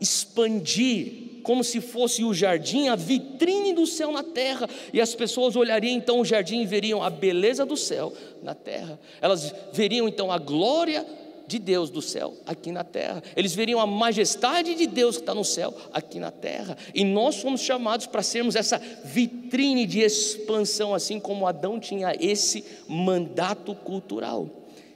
expandir, 0.00 1.23
como 1.44 1.62
se 1.62 1.80
fosse 1.80 2.24
o 2.24 2.34
jardim, 2.34 2.88
a 2.88 2.96
vitrine 2.96 3.72
do 3.72 3.86
céu 3.86 4.10
na 4.10 4.24
terra, 4.24 4.68
e 4.92 5.00
as 5.00 5.14
pessoas 5.14 5.54
olhariam 5.54 5.94
então 5.94 6.18
o 6.18 6.24
jardim 6.24 6.62
e 6.62 6.66
veriam 6.66 7.02
a 7.02 7.10
beleza 7.10 7.64
do 7.64 7.76
céu 7.76 8.12
na 8.42 8.54
terra, 8.54 8.98
elas 9.20 9.54
veriam 9.72 10.08
então 10.08 10.32
a 10.32 10.38
glória 10.38 11.06
de 11.46 11.58
Deus 11.58 11.90
do 11.90 12.00
céu 12.00 12.34
aqui 12.46 12.72
na 12.72 12.82
terra. 12.82 13.22
Eles 13.36 13.54
veriam 13.54 13.78
a 13.78 13.86
majestade 13.86 14.74
de 14.74 14.86
Deus 14.86 15.16
que 15.16 15.22
está 15.22 15.34
no 15.34 15.44
céu 15.44 15.74
aqui 15.92 16.18
na 16.18 16.30
terra. 16.30 16.76
E 16.94 17.04
nós 17.04 17.36
fomos 17.36 17.60
chamados 17.60 18.06
para 18.06 18.22
sermos 18.22 18.56
essa 18.56 18.80
vitrine 19.04 19.86
de 19.86 20.00
expansão, 20.00 20.94
assim 20.94 21.20
como 21.20 21.46
Adão 21.46 21.78
tinha 21.78 22.16
esse 22.18 22.64
mandato 22.88 23.74
cultural. 23.74 24.48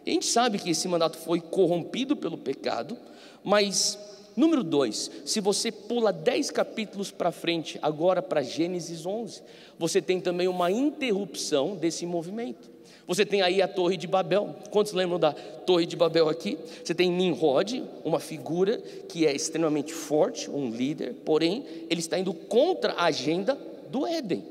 A 0.07 0.11
gente 0.11 0.25
sabe 0.25 0.59
que 0.59 0.71
esse 0.71 0.89
mandato 0.89 1.19
foi 1.19 1.39
corrompido 1.39 2.17
pelo 2.17 2.39
pecado, 2.39 2.97
mas 3.45 3.99
Número 4.39 4.63
dois, 4.63 5.11
se 5.25 5.41
você 5.41 5.73
pula 5.73 6.13
dez 6.13 6.49
capítulos 6.49 7.11
para 7.11 7.33
frente, 7.33 7.77
agora 7.83 8.23
para 8.23 8.41
Gênesis 8.41 9.05
11, 9.05 9.43
você 9.77 10.01
tem 10.01 10.21
também 10.21 10.47
uma 10.47 10.71
interrupção 10.71 11.75
desse 11.75 12.07
movimento. 12.07 12.71
Você 13.05 13.27
tem 13.27 13.43
aí 13.43 13.61
a 13.61 13.67
Torre 13.67 13.97
de 13.97 14.07
Babel. 14.07 14.55
Quantos 14.71 14.93
lembram 14.93 15.19
da 15.19 15.33
Torre 15.33 15.87
de 15.87 15.97
Babel 15.97 16.29
aqui? 16.29 16.57
Você 16.85 16.95
tem 16.95 17.11
Nimrod, 17.11 17.83
uma 18.05 18.21
figura 18.21 18.79
que 19.09 19.27
é 19.27 19.35
extremamente 19.35 19.93
forte, 19.93 20.49
um 20.49 20.71
líder, 20.71 21.15
porém, 21.25 21.65
ele 21.91 21.99
está 21.99 22.17
indo 22.17 22.33
contra 22.33 22.93
a 22.93 23.07
agenda 23.07 23.59
do 23.91 24.07
Éden. 24.07 24.45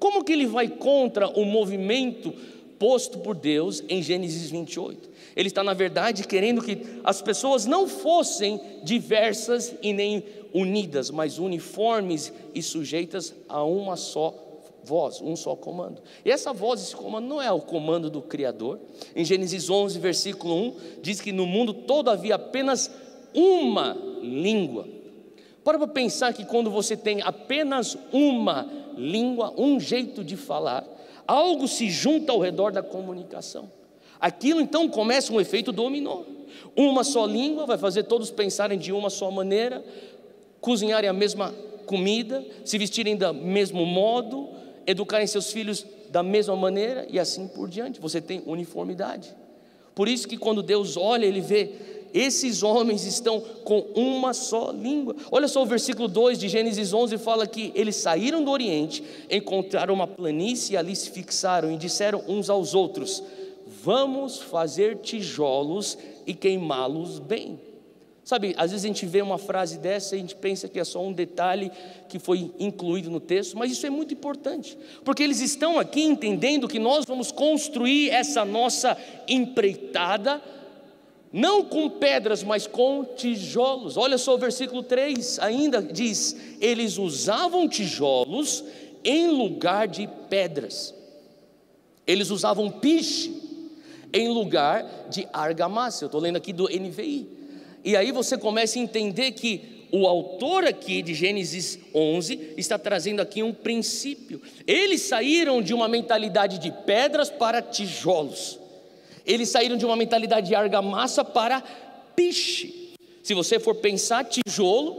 Como 0.00 0.24
que 0.24 0.32
ele 0.32 0.46
vai 0.46 0.66
contra 0.66 1.28
o 1.28 1.44
movimento 1.44 2.34
posto 2.76 3.20
por 3.20 3.36
Deus 3.36 3.84
em 3.88 4.02
Gênesis 4.02 4.50
28? 4.50 5.08
Ele 5.38 5.46
está, 5.46 5.62
na 5.62 5.72
verdade, 5.72 6.26
querendo 6.26 6.60
que 6.60 6.82
as 7.04 7.22
pessoas 7.22 7.64
não 7.64 7.86
fossem 7.86 8.60
diversas 8.82 9.72
e 9.80 9.92
nem 9.92 10.24
unidas, 10.52 11.12
mas 11.12 11.38
uniformes 11.38 12.32
e 12.52 12.60
sujeitas 12.60 13.32
a 13.48 13.62
uma 13.62 13.96
só 13.96 14.34
voz, 14.82 15.20
um 15.22 15.36
só 15.36 15.54
comando. 15.54 16.02
E 16.24 16.30
essa 16.32 16.52
voz, 16.52 16.82
esse 16.82 16.96
comando 16.96 17.28
não 17.28 17.40
é 17.40 17.52
o 17.52 17.60
comando 17.60 18.10
do 18.10 18.20
Criador. 18.20 18.80
Em 19.14 19.24
Gênesis 19.24 19.70
11, 19.70 20.00
versículo 20.00 20.56
1, 20.56 20.76
diz 21.02 21.20
que 21.20 21.30
no 21.30 21.46
mundo 21.46 21.72
todo 21.72 22.10
havia 22.10 22.34
apenas 22.34 22.90
uma 23.32 23.96
língua. 24.20 24.88
Para 25.62 25.78
para 25.78 25.86
pensar 25.86 26.34
que 26.34 26.44
quando 26.44 26.68
você 26.68 26.96
tem 26.96 27.22
apenas 27.22 27.96
uma 28.12 28.68
língua, 28.96 29.54
um 29.56 29.78
jeito 29.78 30.24
de 30.24 30.36
falar, 30.36 30.84
algo 31.28 31.68
se 31.68 31.88
junta 31.88 32.32
ao 32.32 32.40
redor 32.40 32.72
da 32.72 32.82
comunicação. 32.82 33.77
Aquilo 34.20 34.60
então 34.60 34.88
começa 34.88 35.32
um 35.32 35.40
efeito 35.40 35.72
dominó. 35.72 36.22
Uma 36.76 37.04
só 37.04 37.26
língua 37.26 37.66
vai 37.66 37.78
fazer 37.78 38.04
todos 38.04 38.30
pensarem 38.30 38.78
de 38.78 38.92
uma 38.92 39.10
só 39.10 39.30
maneira, 39.30 39.84
cozinharem 40.60 41.08
a 41.08 41.12
mesma 41.12 41.54
comida, 41.86 42.44
se 42.64 42.78
vestirem 42.78 43.16
do 43.16 43.32
mesmo 43.32 43.84
modo, 43.86 44.48
educarem 44.86 45.26
seus 45.26 45.52
filhos 45.52 45.86
da 46.10 46.22
mesma 46.22 46.56
maneira 46.56 47.06
e 47.10 47.18
assim 47.18 47.46
por 47.48 47.68
diante. 47.68 48.00
Você 48.00 48.20
tem 48.20 48.42
uniformidade. 48.46 49.34
Por 49.94 50.08
isso 50.08 50.28
que 50.28 50.36
quando 50.36 50.62
Deus 50.62 50.96
olha, 50.96 51.26
ele 51.26 51.40
vê 51.40 51.72
esses 52.14 52.62
homens 52.62 53.04
estão 53.04 53.40
com 53.64 53.80
uma 53.94 54.32
só 54.32 54.70
língua. 54.70 55.14
Olha 55.30 55.48
só 55.48 55.62
o 55.62 55.66
versículo 55.66 56.08
2 56.08 56.38
de 56.38 56.48
Gênesis 56.48 56.92
11 56.92 57.18
fala 57.18 57.46
que 57.46 57.72
eles 57.74 57.96
saíram 57.96 58.42
do 58.42 58.50
Oriente, 58.50 59.02
encontraram 59.30 59.92
uma 59.92 60.06
planície 60.06 60.74
e 60.74 60.76
ali 60.76 60.94
se 60.96 61.10
fixaram 61.10 61.70
e 61.72 61.76
disseram 61.76 62.22
uns 62.26 62.48
aos 62.48 62.74
outros: 62.74 63.22
Vamos 63.88 64.42
fazer 64.42 64.98
tijolos 64.98 65.96
e 66.26 66.34
queimá-los 66.34 67.18
bem. 67.18 67.58
Sabe, 68.22 68.54
às 68.58 68.70
vezes 68.70 68.84
a 68.84 68.88
gente 68.88 69.06
vê 69.06 69.22
uma 69.22 69.38
frase 69.38 69.78
dessa 69.78 70.14
e 70.14 70.18
a 70.18 70.20
gente 70.20 70.36
pensa 70.36 70.68
que 70.68 70.78
é 70.78 70.84
só 70.84 71.02
um 71.02 71.10
detalhe 71.10 71.72
que 72.06 72.18
foi 72.18 72.52
incluído 72.58 73.10
no 73.10 73.18
texto, 73.18 73.56
mas 73.56 73.72
isso 73.72 73.86
é 73.86 73.88
muito 73.88 74.12
importante, 74.12 74.76
porque 75.06 75.22
eles 75.22 75.40
estão 75.40 75.78
aqui 75.78 76.02
entendendo 76.02 76.68
que 76.68 76.78
nós 76.78 77.06
vamos 77.06 77.32
construir 77.32 78.10
essa 78.10 78.44
nossa 78.44 78.94
empreitada, 79.26 80.42
não 81.32 81.64
com 81.64 81.88
pedras, 81.88 82.42
mas 82.42 82.66
com 82.66 83.02
tijolos. 83.16 83.96
Olha 83.96 84.18
só 84.18 84.34
o 84.34 84.38
versículo 84.38 84.82
3 84.82 85.38
ainda 85.38 85.82
diz: 85.82 86.36
eles 86.60 86.98
usavam 86.98 87.66
tijolos 87.66 88.62
em 89.02 89.28
lugar 89.28 89.88
de 89.88 90.06
pedras, 90.28 90.94
eles 92.06 92.28
usavam 92.28 92.70
piche 92.70 93.47
em 94.12 94.28
lugar 94.28 95.08
de 95.10 95.26
argamassa. 95.32 96.04
Eu 96.04 96.06
estou 96.06 96.20
lendo 96.20 96.36
aqui 96.36 96.52
do 96.52 96.64
NVI. 96.64 97.28
E 97.84 97.96
aí 97.96 98.12
você 98.12 98.36
começa 98.36 98.78
a 98.78 98.82
entender 98.82 99.32
que 99.32 99.86
o 99.90 100.06
autor 100.06 100.64
aqui 100.64 101.00
de 101.00 101.14
Gênesis 101.14 101.78
11 101.94 102.54
está 102.56 102.78
trazendo 102.78 103.20
aqui 103.20 103.42
um 103.42 103.52
princípio. 103.52 104.40
Eles 104.66 105.02
saíram 105.02 105.62
de 105.62 105.72
uma 105.72 105.88
mentalidade 105.88 106.58
de 106.58 106.70
pedras 106.70 107.30
para 107.30 107.62
tijolos. 107.62 108.58
Eles 109.24 109.48
saíram 109.48 109.76
de 109.76 109.86
uma 109.86 109.96
mentalidade 109.96 110.48
de 110.48 110.54
argamassa 110.54 111.24
para 111.24 111.62
piche. 112.14 112.94
Se 113.22 113.34
você 113.34 113.58
for 113.58 113.76
pensar, 113.76 114.24
tijolo 114.24 114.96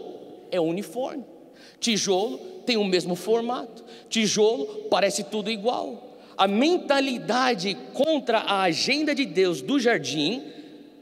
é 0.51 0.59
uniforme. 0.59 1.23
Tijolo 1.79 2.37
tem 2.65 2.77
o 2.77 2.83
mesmo 2.83 3.15
formato. 3.15 3.83
Tijolo 4.09 4.87
parece 4.89 5.23
tudo 5.23 5.49
igual. 5.49 6.08
A 6.39 6.47
mentalidade 6.47 7.75
contra 7.93 8.37
a 8.37 8.61
agenda 8.61 9.13
de 9.13 9.25
Deus 9.25 9.61
do 9.61 9.77
jardim 9.77 10.41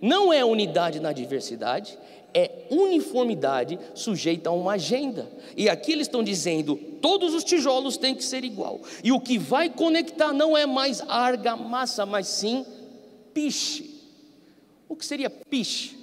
não 0.02 0.34
é 0.34 0.44
unidade 0.44 1.00
na 1.00 1.14
diversidade, 1.14 1.96
é 2.34 2.66
uniformidade 2.72 3.78
sujeita 3.94 4.50
a 4.50 4.54
uma 4.54 4.74
agenda. 4.74 5.30
E 5.56 5.70
aqui 5.70 5.92
eles 5.92 6.08
estão 6.08 6.24
dizendo: 6.24 6.76
todos 6.76 7.36
os 7.36 7.44
tijolos 7.44 7.98
têm 7.98 8.16
que 8.16 8.24
ser 8.24 8.44
igual. 8.44 8.82
E 9.04 9.12
o 9.12 9.20
que 9.20 9.38
vai 9.38 9.70
conectar 9.70 10.34
não 10.34 10.58
é 10.58 10.66
mais 10.66 11.02
argamassa, 11.02 12.04
mas 12.04 12.26
sim 12.26 12.66
piche. 13.32 13.94
O 14.90 14.96
que 14.96 15.06
seria 15.06 15.30
piche? 15.30 15.98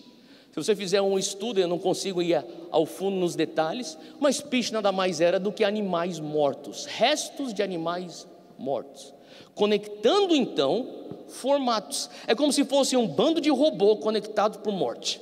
Se 0.53 0.55
você 0.55 0.77
fizer 0.77 1.03
um 1.03 1.19
estudo, 1.19 1.59
eu 1.59 1.67
não 1.67 1.81
consigo 1.81 2.23
ir 2.23 2.41
ao 2.71 2.87
fundo 2.87 3.17
nos 3.17 3.35
detalhes, 3.35 3.99
mas 4.21 4.41
piche 4.41 4.73
nada 4.73 4.93
mais 4.93 5.21
era 5.21 5.41
do 5.41 5.51
que 5.51 5.65
animais 5.65 6.21
mortos, 6.21 6.87
restos 6.87 7.53
de 7.53 7.65
animais 7.65 8.29
mortos. 8.57 9.14
Conectando 9.55 10.35
então 10.35 11.05
formatos. 11.29 12.11
É 12.27 12.35
como 12.35 12.53
se 12.53 12.65
fosse 12.65 12.97
um 12.97 13.07
bando 13.07 13.41
de 13.41 13.51
robô 13.51 13.97
conectado 13.97 14.59
por 14.61 14.73
morte. 14.73 15.21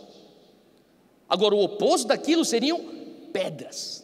Agora, 1.29 1.55
o 1.55 1.63
oposto 1.63 2.09
daquilo 2.09 2.45
seriam 2.45 2.81
pedras. 3.33 4.03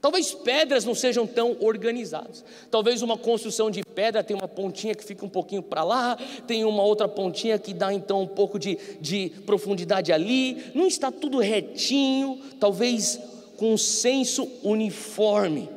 Talvez 0.00 0.34
pedras 0.34 0.84
não 0.84 0.94
sejam 0.94 1.26
tão 1.26 1.56
organizadas. 1.60 2.44
Talvez 2.70 3.00
uma 3.00 3.16
construção 3.16 3.70
de 3.70 3.82
pedra 3.82 4.22
tem 4.22 4.36
uma 4.36 4.46
pontinha 4.46 4.94
que 4.94 5.02
fica 5.02 5.24
um 5.24 5.30
pouquinho 5.30 5.62
para 5.62 5.82
lá, 5.82 6.18
tem 6.46 6.62
uma 6.64 6.82
outra 6.82 7.08
pontinha 7.08 7.58
que 7.58 7.72
dá 7.72 7.90
então 7.90 8.20
um 8.20 8.26
pouco 8.26 8.58
de, 8.58 8.76
de 9.00 9.30
profundidade 9.46 10.12
ali. 10.12 10.72
Não 10.74 10.86
está 10.86 11.10
tudo 11.10 11.38
retinho, 11.38 12.38
talvez 12.60 13.18
com 13.56 13.72
um 13.72 13.78
senso 13.78 14.46
uniforme. 14.62 15.70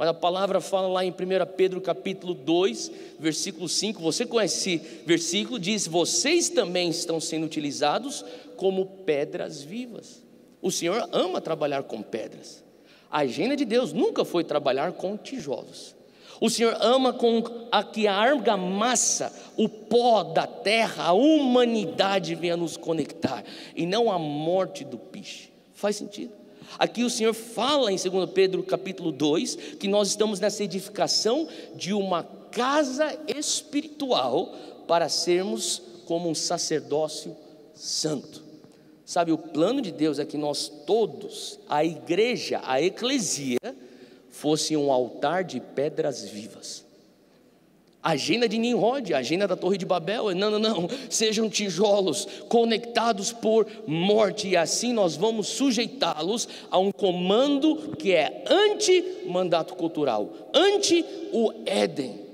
Mas 0.00 0.08
a 0.08 0.14
palavra 0.14 0.62
fala 0.62 0.88
lá 0.88 1.04
em 1.04 1.10
1 1.10 1.14
Pedro 1.54 1.78
capítulo 1.78 2.32
2, 2.32 2.90
versículo 3.18 3.68
5. 3.68 4.00
Você 4.00 4.24
conhece 4.24 4.56
esse 4.56 5.02
versículo? 5.04 5.58
Diz: 5.58 5.86
Vocês 5.86 6.48
também 6.48 6.88
estão 6.88 7.20
sendo 7.20 7.44
utilizados 7.44 8.24
como 8.56 8.86
pedras 9.04 9.62
vivas. 9.62 10.22
O 10.62 10.70
Senhor 10.70 11.06
ama 11.12 11.38
trabalhar 11.38 11.82
com 11.82 12.00
pedras. 12.00 12.64
A 13.10 13.18
agenda 13.18 13.54
de 13.54 13.66
Deus 13.66 13.92
nunca 13.92 14.24
foi 14.24 14.42
trabalhar 14.42 14.92
com 14.92 15.18
tijolos. 15.18 15.94
O 16.40 16.48
Senhor 16.48 16.78
ama 16.80 17.12
com 17.12 17.68
a 17.70 17.84
que 17.84 18.06
a 18.06 18.14
argamassa, 18.14 19.30
o 19.54 19.68
pó 19.68 20.22
da 20.22 20.46
terra, 20.46 21.08
a 21.08 21.12
humanidade 21.12 22.34
venha 22.34 22.56
nos 22.56 22.74
conectar 22.74 23.44
e 23.76 23.84
não 23.84 24.10
a 24.10 24.18
morte 24.18 24.82
do 24.82 24.96
piche. 24.96 25.52
Faz 25.74 25.96
sentido? 25.96 26.39
Aqui 26.78 27.04
o 27.04 27.10
Senhor 27.10 27.34
fala 27.34 27.90
em 27.92 27.96
2 27.96 28.30
Pedro 28.30 28.62
capítulo 28.62 29.12
2 29.12 29.56
que 29.78 29.88
nós 29.88 30.08
estamos 30.08 30.40
nessa 30.40 30.64
edificação 30.64 31.48
de 31.74 31.92
uma 31.92 32.22
casa 32.50 33.18
espiritual 33.28 34.54
para 34.86 35.08
sermos 35.08 35.82
como 36.06 36.28
um 36.28 36.34
sacerdócio 36.34 37.36
santo. 37.74 38.42
Sabe, 39.04 39.32
o 39.32 39.38
plano 39.38 39.80
de 39.80 39.90
Deus 39.90 40.18
é 40.18 40.24
que 40.24 40.36
nós 40.36 40.68
todos, 40.86 41.58
a 41.68 41.84
igreja, 41.84 42.60
a 42.64 42.80
eclesia, 42.80 43.58
fosse 44.28 44.76
um 44.76 44.92
altar 44.92 45.42
de 45.42 45.60
pedras 45.60 46.22
vivas. 46.22 46.84
A 48.02 48.12
agenda 48.12 48.48
de 48.48 48.56
Nimrod, 48.56 49.12
a 49.12 49.18
agenda 49.18 49.46
da 49.46 49.56
Torre 49.56 49.76
de 49.76 49.84
Babel, 49.84 50.30
é 50.30 50.34
não, 50.34 50.50
não, 50.50 50.58
não, 50.58 50.88
sejam 51.10 51.50
tijolos 51.50 52.26
conectados 52.48 53.30
por 53.30 53.66
morte, 53.86 54.48
e 54.48 54.56
assim 54.56 54.92
nós 54.92 55.16
vamos 55.16 55.48
sujeitá-los 55.48 56.48
a 56.70 56.78
um 56.78 56.90
comando 56.90 57.94
que 57.98 58.12
é 58.12 58.44
anti-mandato 58.48 59.74
cultural, 59.74 60.30
anti 60.54 61.04
o 61.32 61.52
Éden 61.66 62.29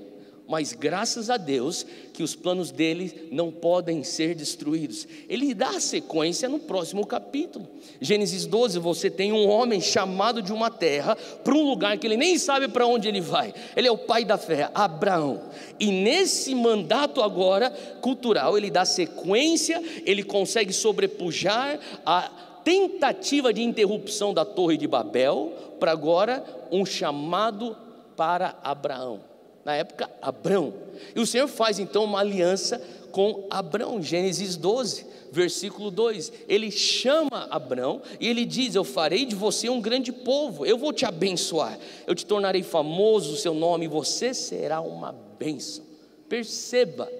mas 0.48 0.72
graças 0.72 1.28
a 1.28 1.36
Deus 1.36 1.84
que 2.12 2.22
os 2.22 2.34
planos 2.34 2.70
dele 2.70 3.28
não 3.32 3.50
podem 3.50 4.04
ser 4.04 4.34
destruídos. 4.34 5.06
Ele 5.28 5.52
dá 5.52 5.80
sequência 5.80 6.48
no 6.48 6.58
próximo 6.58 7.04
capítulo. 7.04 7.66
Gênesis 8.00 8.46
12, 8.46 8.78
você 8.78 9.10
tem 9.10 9.32
um 9.32 9.48
homem 9.48 9.80
chamado 9.80 10.40
de 10.40 10.52
uma 10.52 10.70
terra 10.70 11.16
para 11.16 11.54
um 11.54 11.68
lugar 11.68 11.98
que 11.98 12.06
ele 12.06 12.16
nem 12.16 12.38
sabe 12.38 12.68
para 12.68 12.86
onde 12.86 13.08
ele 13.08 13.20
vai. 13.20 13.52
Ele 13.74 13.88
é 13.88 13.90
o 13.90 13.98
pai 13.98 14.24
da 14.24 14.38
fé, 14.38 14.70
Abraão. 14.74 15.42
E 15.80 15.90
nesse 15.90 16.54
mandato 16.54 17.20
agora 17.20 17.70
cultural, 18.00 18.56
ele 18.56 18.70
dá 18.70 18.84
sequência, 18.84 19.82
ele 20.04 20.22
consegue 20.22 20.72
sobrepujar 20.72 21.78
a 22.04 22.30
tentativa 22.64 23.52
de 23.52 23.62
interrupção 23.62 24.32
da 24.32 24.44
Torre 24.44 24.76
de 24.76 24.86
Babel 24.86 25.52
para 25.78 25.92
agora 25.92 26.44
um 26.70 26.86
chamado 26.86 27.76
para 28.16 28.56
Abraão 28.62 29.25
na 29.66 29.74
época 29.74 30.08
Abrão. 30.22 30.72
E 31.12 31.18
o 31.18 31.26
Senhor 31.26 31.48
faz 31.48 31.80
então 31.80 32.04
uma 32.04 32.20
aliança 32.20 32.80
com 33.10 33.48
Abrão, 33.50 34.00
Gênesis 34.00 34.54
12, 34.56 35.04
versículo 35.32 35.90
2. 35.90 36.32
Ele 36.48 36.70
chama 36.70 37.48
Abrão 37.50 38.00
e 38.20 38.28
ele 38.28 38.44
diz: 38.44 38.76
Eu 38.76 38.84
farei 38.84 39.26
de 39.26 39.34
você 39.34 39.68
um 39.68 39.80
grande 39.80 40.12
povo, 40.12 40.64
eu 40.64 40.78
vou 40.78 40.92
te 40.92 41.04
abençoar, 41.04 41.76
eu 42.06 42.14
te 42.14 42.24
tornarei 42.24 42.62
famoso 42.62 43.32
o 43.32 43.36
seu 43.36 43.54
nome, 43.54 43.88
você 43.88 44.32
será 44.32 44.80
uma 44.80 45.12
bênção. 45.36 45.84
Perceba, 46.28 47.10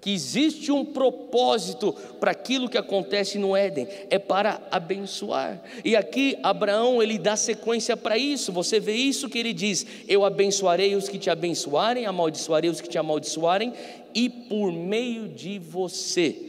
que 0.00 0.12
existe 0.12 0.70
um 0.70 0.84
propósito 0.84 1.92
para 2.20 2.30
aquilo 2.30 2.68
que 2.68 2.78
acontece 2.78 3.38
no 3.38 3.56
Éden, 3.56 3.88
é 4.10 4.18
para 4.18 4.60
abençoar. 4.70 5.60
E 5.84 5.96
aqui 5.96 6.38
Abraão 6.42 7.02
ele 7.02 7.18
dá 7.18 7.36
sequência 7.36 7.96
para 7.96 8.16
isso. 8.16 8.52
Você 8.52 8.78
vê 8.78 8.94
isso 8.94 9.28
que 9.28 9.38
ele 9.38 9.52
diz: 9.52 9.86
Eu 10.06 10.24
abençoarei 10.24 10.94
os 10.94 11.08
que 11.08 11.18
te 11.18 11.30
abençoarem, 11.30 12.06
amaldiçoarei 12.06 12.70
os 12.70 12.80
que 12.80 12.88
te 12.88 12.98
amaldiçoarem, 12.98 13.72
e 14.14 14.28
por 14.28 14.72
meio 14.72 15.28
de 15.28 15.58
você 15.58 16.48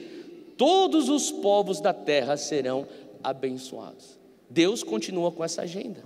todos 0.60 1.08
os 1.08 1.32
povos 1.32 1.80
da 1.80 1.94
terra 1.94 2.36
serão 2.36 2.86
abençoados. 3.24 4.20
Deus 4.50 4.84
continua 4.84 5.32
com 5.32 5.42
essa 5.42 5.62
agenda. 5.62 6.04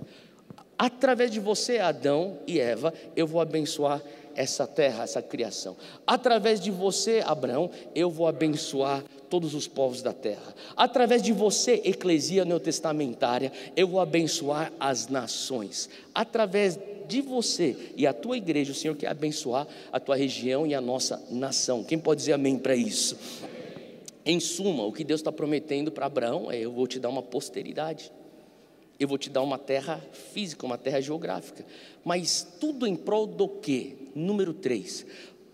Através 0.78 1.32
de 1.32 1.40
você, 1.40 1.78
Adão 1.78 2.38
e 2.46 2.60
Eva, 2.60 2.94
eu 3.16 3.26
vou 3.26 3.40
abençoar 3.40 4.00
essa 4.36 4.66
terra, 4.66 5.04
essa 5.04 5.22
criação. 5.22 5.76
Através 6.06 6.60
de 6.60 6.70
você, 6.70 7.22
Abraão, 7.24 7.70
eu 7.94 8.10
vou 8.10 8.26
abençoar 8.26 9.04
todos 9.28 9.54
os 9.54 9.66
povos 9.66 10.02
da 10.02 10.12
terra. 10.12 10.54
Através 10.76 11.22
de 11.22 11.32
você, 11.32 11.80
eclesia 11.84 12.44
neotestamentária, 12.44 13.52
eu 13.76 13.88
vou 13.88 14.00
abençoar 14.00 14.72
as 14.78 15.08
nações. 15.08 15.88
Através 16.14 16.78
de 17.08 17.20
você 17.20 17.76
e 17.96 18.06
a 18.06 18.12
tua 18.12 18.36
igreja, 18.36 18.72
o 18.72 18.74
Senhor 18.74 18.96
quer 18.96 19.08
abençoar 19.08 19.66
a 19.92 20.00
tua 20.00 20.16
região 20.16 20.66
e 20.66 20.74
a 20.74 20.80
nossa 20.80 21.22
nação. 21.30 21.84
Quem 21.84 21.98
pode 21.98 22.20
dizer 22.20 22.32
amém 22.32 22.58
para 22.58 22.74
isso? 22.74 23.16
Em 24.24 24.40
suma, 24.40 24.84
o 24.84 24.92
que 24.92 25.04
Deus 25.04 25.20
está 25.20 25.30
prometendo 25.30 25.92
para 25.92 26.06
Abraão 26.06 26.50
é: 26.50 26.58
eu 26.58 26.72
vou 26.72 26.86
te 26.86 26.98
dar 26.98 27.10
uma 27.10 27.22
posteridade. 27.22 28.10
Eu 28.98 29.08
vou 29.08 29.18
te 29.18 29.28
dar 29.28 29.42
uma 29.42 29.58
terra 29.58 30.00
física, 30.32 30.64
uma 30.64 30.78
terra 30.78 31.00
geográfica. 31.00 31.64
Mas 32.04 32.46
tudo 32.60 32.86
em 32.86 32.94
prol 32.94 33.26
do 33.26 33.48
quê? 33.48 33.96
Número 34.14 34.54
3. 34.54 35.06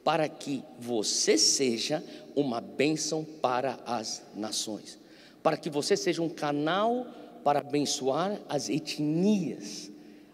Para 0.05 0.29
que 0.29 0.63
você 0.79 1.39
seja 1.39 2.05
uma 2.37 2.61
bênção 2.61 3.25
para 3.25 3.79
as 3.87 4.23
nações. 4.35 4.99
Para 5.43 5.57
que 5.57 5.71
você 5.71 5.97
seja 5.97 6.23
um 6.23 6.29
canal 6.29 7.07
para 7.43 7.61
abençoar 7.61 8.41
as 8.49 8.69
etnias, 8.69 9.90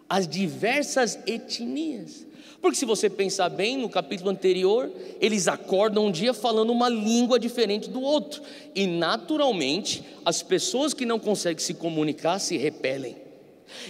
as 0.09 0.27
diversas 0.27 1.19
etnias. 1.25 2.25
Porque 2.61 2.77
se 2.77 2.85
você 2.85 3.09
pensar 3.09 3.49
bem, 3.49 3.77
no 3.77 3.89
capítulo 3.89 4.29
anterior, 4.29 4.91
eles 5.21 5.47
acordam 5.47 6.07
um 6.07 6.11
dia 6.11 6.33
falando 6.33 6.71
uma 6.71 6.89
língua 6.89 7.39
diferente 7.39 7.89
do 7.89 8.01
outro. 8.01 8.41
E 8.73 8.87
naturalmente, 8.87 10.03
as 10.25 10.41
pessoas 10.41 10.93
que 10.93 11.05
não 11.05 11.19
conseguem 11.19 11.63
se 11.63 11.73
comunicar 11.73 12.39
se 12.39 12.57
repelem. 12.57 13.15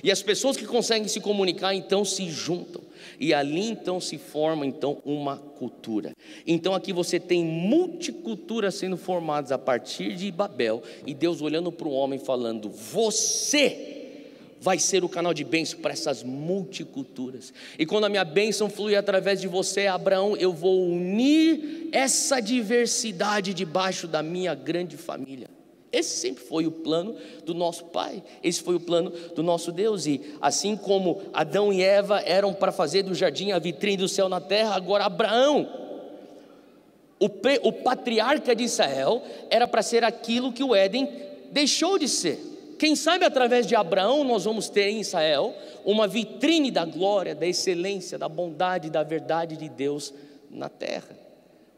E 0.04 0.12
as 0.12 0.22
pessoas 0.22 0.58
que 0.58 0.66
conseguem 0.66 1.08
se 1.08 1.20
comunicar 1.20 1.74
então 1.74 2.04
se 2.04 2.30
juntam. 2.30 2.82
E 3.20 3.34
ali 3.34 3.70
então 3.70 4.02
se 4.02 4.18
forma 4.18 4.66
então 4.66 4.98
uma 5.06 5.38
cultura. 5.38 6.12
Então 6.46 6.74
aqui 6.74 6.92
você 6.92 7.20
tem 7.20 7.44
multiculturas 7.44 8.76
sendo 8.76 8.98
formadas 8.98 9.52
a 9.52 9.58
partir 9.58 10.16
de 10.16 10.32
Babel 10.32 10.84
e 11.06 11.14
Deus 11.14 11.42
olhando 11.42 11.72
para 11.72 11.88
o 11.88 11.92
homem 11.92 12.20
falando: 12.20 12.70
"Você 12.70 13.97
vai 14.60 14.80
ser 14.80 15.04
o 15.04 15.10
canal 15.10 15.34
de 15.34 15.44
bênção 15.44 15.80
para 15.80 15.94
essas 15.94 16.24
multiculturas. 16.24 17.54
E 17.78 17.86
quando 17.86 18.06
a 18.06 18.10
minha 18.10 18.26
bênção 18.26 18.70
flui 18.70 18.96
através 18.96 19.40
de 19.40 19.48
você, 19.48 19.88
Abraão, 19.88 20.36
eu 20.36 20.52
vou 20.52 20.90
unir 20.90 21.90
essa 21.92 22.40
diversidade 22.40 23.54
debaixo 23.54 24.08
da 24.08 24.24
minha 24.24 24.56
grande 24.56 24.98
família. 24.98 25.48
Esse 25.92 26.18
sempre 26.18 26.44
foi 26.44 26.68
o 26.68 26.72
plano 26.72 27.16
do 27.46 27.54
nosso 27.54 27.86
Pai, 27.86 28.22
esse 28.44 28.62
foi 28.62 28.76
o 28.76 28.80
plano 28.80 29.10
do 29.36 29.42
nosso 29.42 29.72
Deus. 29.72 30.06
E 30.06 30.22
assim 30.42 30.76
como 30.76 31.22
Adão 31.34 31.72
e 31.72 31.82
Eva 31.82 32.20
eram 32.20 32.54
para 32.54 32.72
fazer 32.72 33.04
do 33.04 33.16
jardim 33.16 33.52
a 33.52 33.60
vitrine 33.60 33.98
do 33.98 34.08
céu 34.08 34.28
na 34.28 34.42
terra, 34.42 34.76
agora 34.76 35.06
Abraão, 35.06 35.68
o, 37.20 37.30
o 37.64 37.74
patriarca 37.74 38.56
de 38.56 38.64
Israel, 38.64 39.24
era 39.50 39.68
para 39.68 39.82
ser 39.82 40.04
aquilo 40.04 40.52
que 40.52 40.64
o 40.64 40.76
Éden 40.76 41.10
deixou 41.52 41.98
de 41.98 42.08
ser. 42.08 42.47
Quem 42.78 42.96
sabe 42.96 43.26
através 43.26 43.66
de 43.66 43.76
Abraão 43.76 44.24
nós 44.24 44.46
vamos 44.46 44.70
ter 44.70 44.90
em 44.90 45.02
Israel 45.02 45.56
uma 45.84 46.08
vitrine 46.08 46.70
da 46.70 46.86
glória, 46.86 47.34
da 47.34 47.48
excelência, 47.48 48.18
da 48.18 48.30
bondade, 48.30 48.90
da 48.90 49.04
verdade 49.04 49.58
de 49.58 49.68
Deus 49.68 50.14
na 50.50 50.70
terra. 50.70 51.18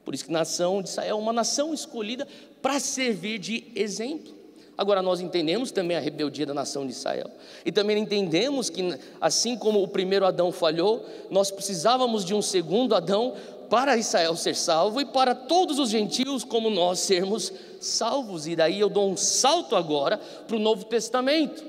Por 0.03 0.13
isso 0.13 0.25
que 0.25 0.31
nação 0.31 0.81
de 0.81 0.89
Israel 0.89 1.17
é 1.17 1.21
uma 1.21 1.33
nação 1.33 1.73
escolhida 1.73 2.27
para 2.61 2.79
servir 2.79 3.39
de 3.39 3.65
exemplo. 3.75 4.39
Agora 4.79 5.01
nós 5.01 5.19
entendemos 5.19 5.71
também 5.71 5.97
a 5.97 5.99
rebeldia 5.99 6.45
da 6.45 6.53
nação 6.53 6.85
de 6.85 6.93
Israel. 6.93 7.29
E 7.65 7.71
também 7.71 7.97
entendemos 7.97 8.69
que 8.69 8.97
assim 9.19 9.57
como 9.57 9.83
o 9.83 9.87
primeiro 9.87 10.25
Adão 10.25 10.53
falhou, 10.53 11.05
nós 11.29 11.51
precisávamos 11.51 12.23
de 12.23 12.33
um 12.33 12.41
segundo 12.41 12.95
Adão 12.95 13.35
para 13.69 13.97
Israel 13.97 14.35
ser 14.35 14.55
salvo 14.55 14.99
e 14.99 15.05
para 15.05 15.35
todos 15.35 15.77
os 15.79 15.89
gentios 15.89 16.43
como 16.43 16.69
nós 16.69 16.99
sermos 16.99 17.53
salvos. 17.79 18.47
E 18.47 18.55
daí 18.55 18.79
eu 18.79 18.89
dou 18.89 19.09
um 19.09 19.17
salto 19.17 19.75
agora 19.75 20.17
para 20.17 20.55
o 20.55 20.59
Novo 20.59 20.85
Testamento. 20.85 21.63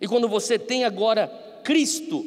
E 0.00 0.06
quando 0.06 0.28
você 0.28 0.58
tem 0.58 0.84
agora 0.84 1.28
Cristo, 1.62 2.26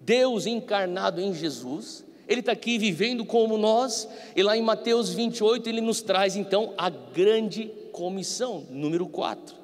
Deus 0.00 0.46
encarnado 0.46 1.20
em 1.20 1.32
Jesus, 1.32 2.04
Ele 2.28 2.40
está 2.40 2.52
aqui 2.52 2.76
vivendo 2.78 3.24
como 3.24 3.56
nós, 3.56 4.08
e 4.34 4.42
lá 4.42 4.56
em 4.56 4.62
Mateus 4.62 5.10
28 5.10 5.68
ele 5.68 5.80
nos 5.80 6.02
traz 6.02 6.36
então 6.36 6.74
a 6.76 6.90
grande 6.90 7.70
comissão, 7.92 8.66
número 8.70 9.06
4. 9.06 9.61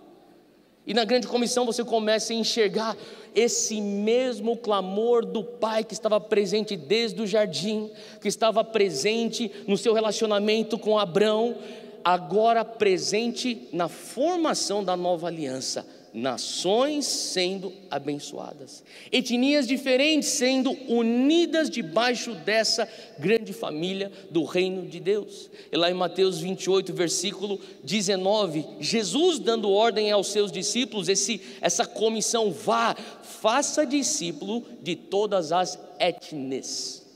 E 0.88 0.94
na 0.94 1.05
grande 1.05 1.27
comissão 1.27 1.66
você 1.66 1.85
começa 1.85 2.33
a 2.33 2.37
enxergar 2.37 2.96
esse 3.35 3.79
mesmo 3.79 4.57
clamor 4.57 5.27
do 5.27 5.44
Pai 5.44 5.85
que 5.85 5.92
estava 5.92 6.18
presente 6.18 6.79
desde 6.79 7.20
o 7.20 7.27
jardim, 7.27 7.90
que 8.22 8.27
estava 8.27 8.64
presente 8.64 9.53
no 9.66 9.77
seu 9.77 9.92
relacionamento 9.92 10.79
com 10.79 10.98
Abraão, 10.98 11.57
agora 12.03 12.64
presente 12.64 13.68
na 13.70 13.87
formação 13.87 14.83
da 14.83 14.96
nova 14.96 15.27
aliança 15.27 15.85
nações 16.18 17.07
sendo 17.07 17.72
abençoadas, 17.90 18.83
etnias 19.11 19.66
diferentes 19.66 20.28
sendo 20.28 20.70
unidas 20.88 21.70
debaixo 21.70 22.35
dessa 22.35 22.88
grande 23.18 23.52
família 23.52 24.11
do 24.31 24.44
reino 24.44 24.87
de 24.87 25.00
Deus. 25.00 25.50
E 25.70 25.76
lá 25.76 25.90
em 25.90 25.94
Mateus 25.94 26.40
28, 26.40 26.92
versículo 26.92 27.61
19, 27.85 28.64
Jesus 28.81 29.38
dando 29.38 29.70
ordem 29.70 30.11
aos 30.11 30.28
seus 30.28 30.50
discípulos, 30.50 31.09
esse, 31.09 31.40
essa 31.61 31.87
comissão, 31.87 32.50
vá, 32.50 32.94
faça 33.22 33.87
discípulo 33.87 34.64
de 34.83 34.96
todas 34.96 35.52
as 35.52 35.78
etnias. 35.98 37.07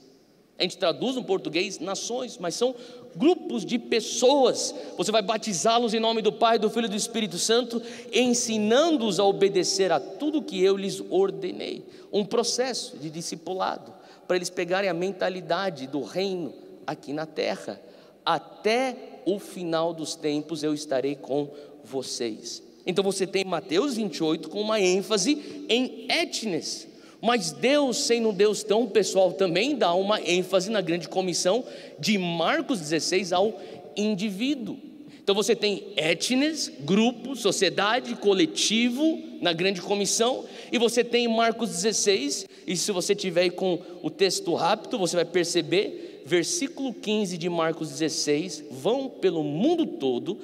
A 0.58 0.62
gente 0.62 0.78
traduz 0.78 1.16
no 1.16 1.24
português 1.24 1.80
nações, 1.80 2.38
mas 2.38 2.54
são 2.54 2.72
grupos 3.16 3.64
de 3.64 3.78
pessoas. 3.78 4.74
Você 4.96 5.10
vai 5.10 5.22
batizá-los 5.22 5.94
em 5.94 6.00
nome 6.00 6.22
do 6.22 6.32
Pai, 6.32 6.58
do 6.58 6.70
Filho 6.70 6.86
e 6.86 6.90
do 6.90 6.96
Espírito 6.96 7.38
Santo, 7.38 7.82
ensinando-os 8.12 9.18
a 9.18 9.24
obedecer 9.24 9.92
a 9.92 10.00
tudo 10.00 10.42
que 10.42 10.62
eu 10.62 10.76
lhes 10.76 11.02
ordenei. 11.10 11.84
Um 12.12 12.24
processo 12.24 12.96
de 12.98 13.10
discipulado, 13.10 13.92
para 14.26 14.36
eles 14.36 14.50
pegarem 14.50 14.90
a 14.90 14.94
mentalidade 14.94 15.86
do 15.86 16.02
reino 16.02 16.52
aqui 16.86 17.12
na 17.12 17.26
terra. 17.26 17.80
Até 18.24 19.22
o 19.26 19.38
final 19.38 19.92
dos 19.92 20.14
tempos 20.14 20.62
eu 20.62 20.74
estarei 20.74 21.16
com 21.16 21.50
vocês. 21.84 22.62
Então 22.86 23.04
você 23.04 23.26
tem 23.26 23.44
Mateus 23.44 23.94
28 23.94 24.48
com 24.48 24.60
uma 24.60 24.80
ênfase 24.80 25.66
em 25.68 26.06
etnes 26.10 26.91
mas 27.22 27.52
Deus, 27.52 27.98
sendo 27.98 28.30
um 28.30 28.34
Deus 28.34 28.64
tão 28.64 28.84
pessoal, 28.88 29.32
também 29.32 29.76
dá 29.76 29.94
uma 29.94 30.20
ênfase 30.20 30.68
na 30.68 30.80
grande 30.80 31.08
comissão 31.08 31.64
de 31.96 32.18
Marcos 32.18 32.80
16 32.80 33.32
ao 33.32 33.60
indivíduo. 33.96 34.76
Então 35.22 35.32
você 35.32 35.54
tem 35.54 35.92
etnes, 35.96 36.68
grupo, 36.80 37.36
sociedade, 37.36 38.16
coletivo 38.16 39.20
na 39.40 39.52
grande 39.52 39.80
comissão, 39.80 40.44
e 40.72 40.78
você 40.78 41.04
tem 41.04 41.28
Marcos 41.28 41.70
16, 41.70 42.46
e 42.66 42.76
se 42.76 42.90
você 42.90 43.14
tiver 43.14 43.50
com 43.50 43.78
o 44.02 44.10
texto 44.10 44.52
rápido, 44.54 44.98
você 44.98 45.14
vai 45.14 45.24
perceber, 45.24 46.24
versículo 46.26 46.92
15 46.92 47.38
de 47.38 47.48
Marcos 47.48 47.88
16: 47.90 48.64
vão 48.68 49.08
pelo 49.08 49.44
mundo 49.44 49.86
todo, 49.86 50.38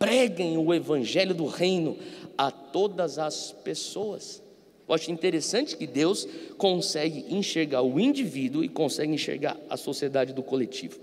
preguem 0.00 0.58
o 0.58 0.74
evangelho 0.74 1.32
do 1.32 1.46
reino 1.46 1.96
a 2.36 2.50
todas 2.50 3.20
as 3.20 3.52
pessoas. 3.62 4.43
Eu 4.86 4.94
acho 4.94 5.10
interessante 5.10 5.76
que 5.76 5.86
Deus 5.86 6.28
consegue 6.58 7.24
enxergar 7.30 7.82
o 7.82 7.98
indivíduo 7.98 8.62
e 8.62 8.68
consegue 8.68 9.12
enxergar 9.12 9.56
a 9.68 9.76
sociedade 9.76 10.32
do 10.32 10.42
coletivo. 10.42 10.98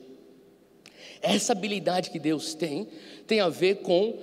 Essa 1.22 1.54
habilidade 1.54 2.10
que 2.10 2.20
Deus 2.20 2.54
tem 2.54 2.88
tem 3.26 3.40
a 3.40 3.50
ver 3.50 3.78
com 3.78 4.18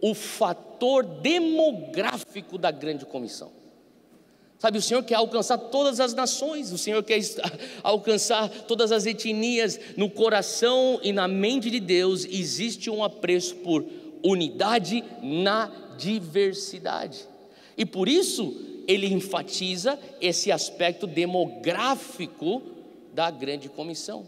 o 0.00 0.14
fator 0.14 1.04
demográfico 1.04 2.56
da 2.56 2.70
grande 2.70 3.04
comissão. 3.04 3.52
Sabe, 4.58 4.76
o 4.76 4.82
Senhor 4.82 5.02
quer 5.02 5.14
alcançar 5.14 5.56
todas 5.56 6.00
as 6.00 6.12
nações, 6.12 6.70
o 6.70 6.76
Senhor 6.78 7.02
quer 7.02 7.18
alcançar 7.82 8.48
todas 8.66 8.92
as 8.92 9.06
etnias. 9.06 9.80
No 9.96 10.10
coração 10.10 11.00
e 11.02 11.12
na 11.12 11.26
mente 11.26 11.70
de 11.70 11.80
Deus 11.80 12.26
existe 12.26 12.90
um 12.90 13.02
apreço 13.02 13.56
por 13.56 13.84
unidade 14.22 15.02
na 15.22 15.72
diversidade. 15.96 17.26
E 17.76 17.86
por 17.86 18.06
isso 18.06 18.69
ele 18.86 19.06
enfatiza 19.06 19.98
esse 20.20 20.50
aspecto 20.50 21.06
demográfico 21.06 22.62
da 23.12 23.30
grande 23.30 23.68
comissão. 23.68 24.26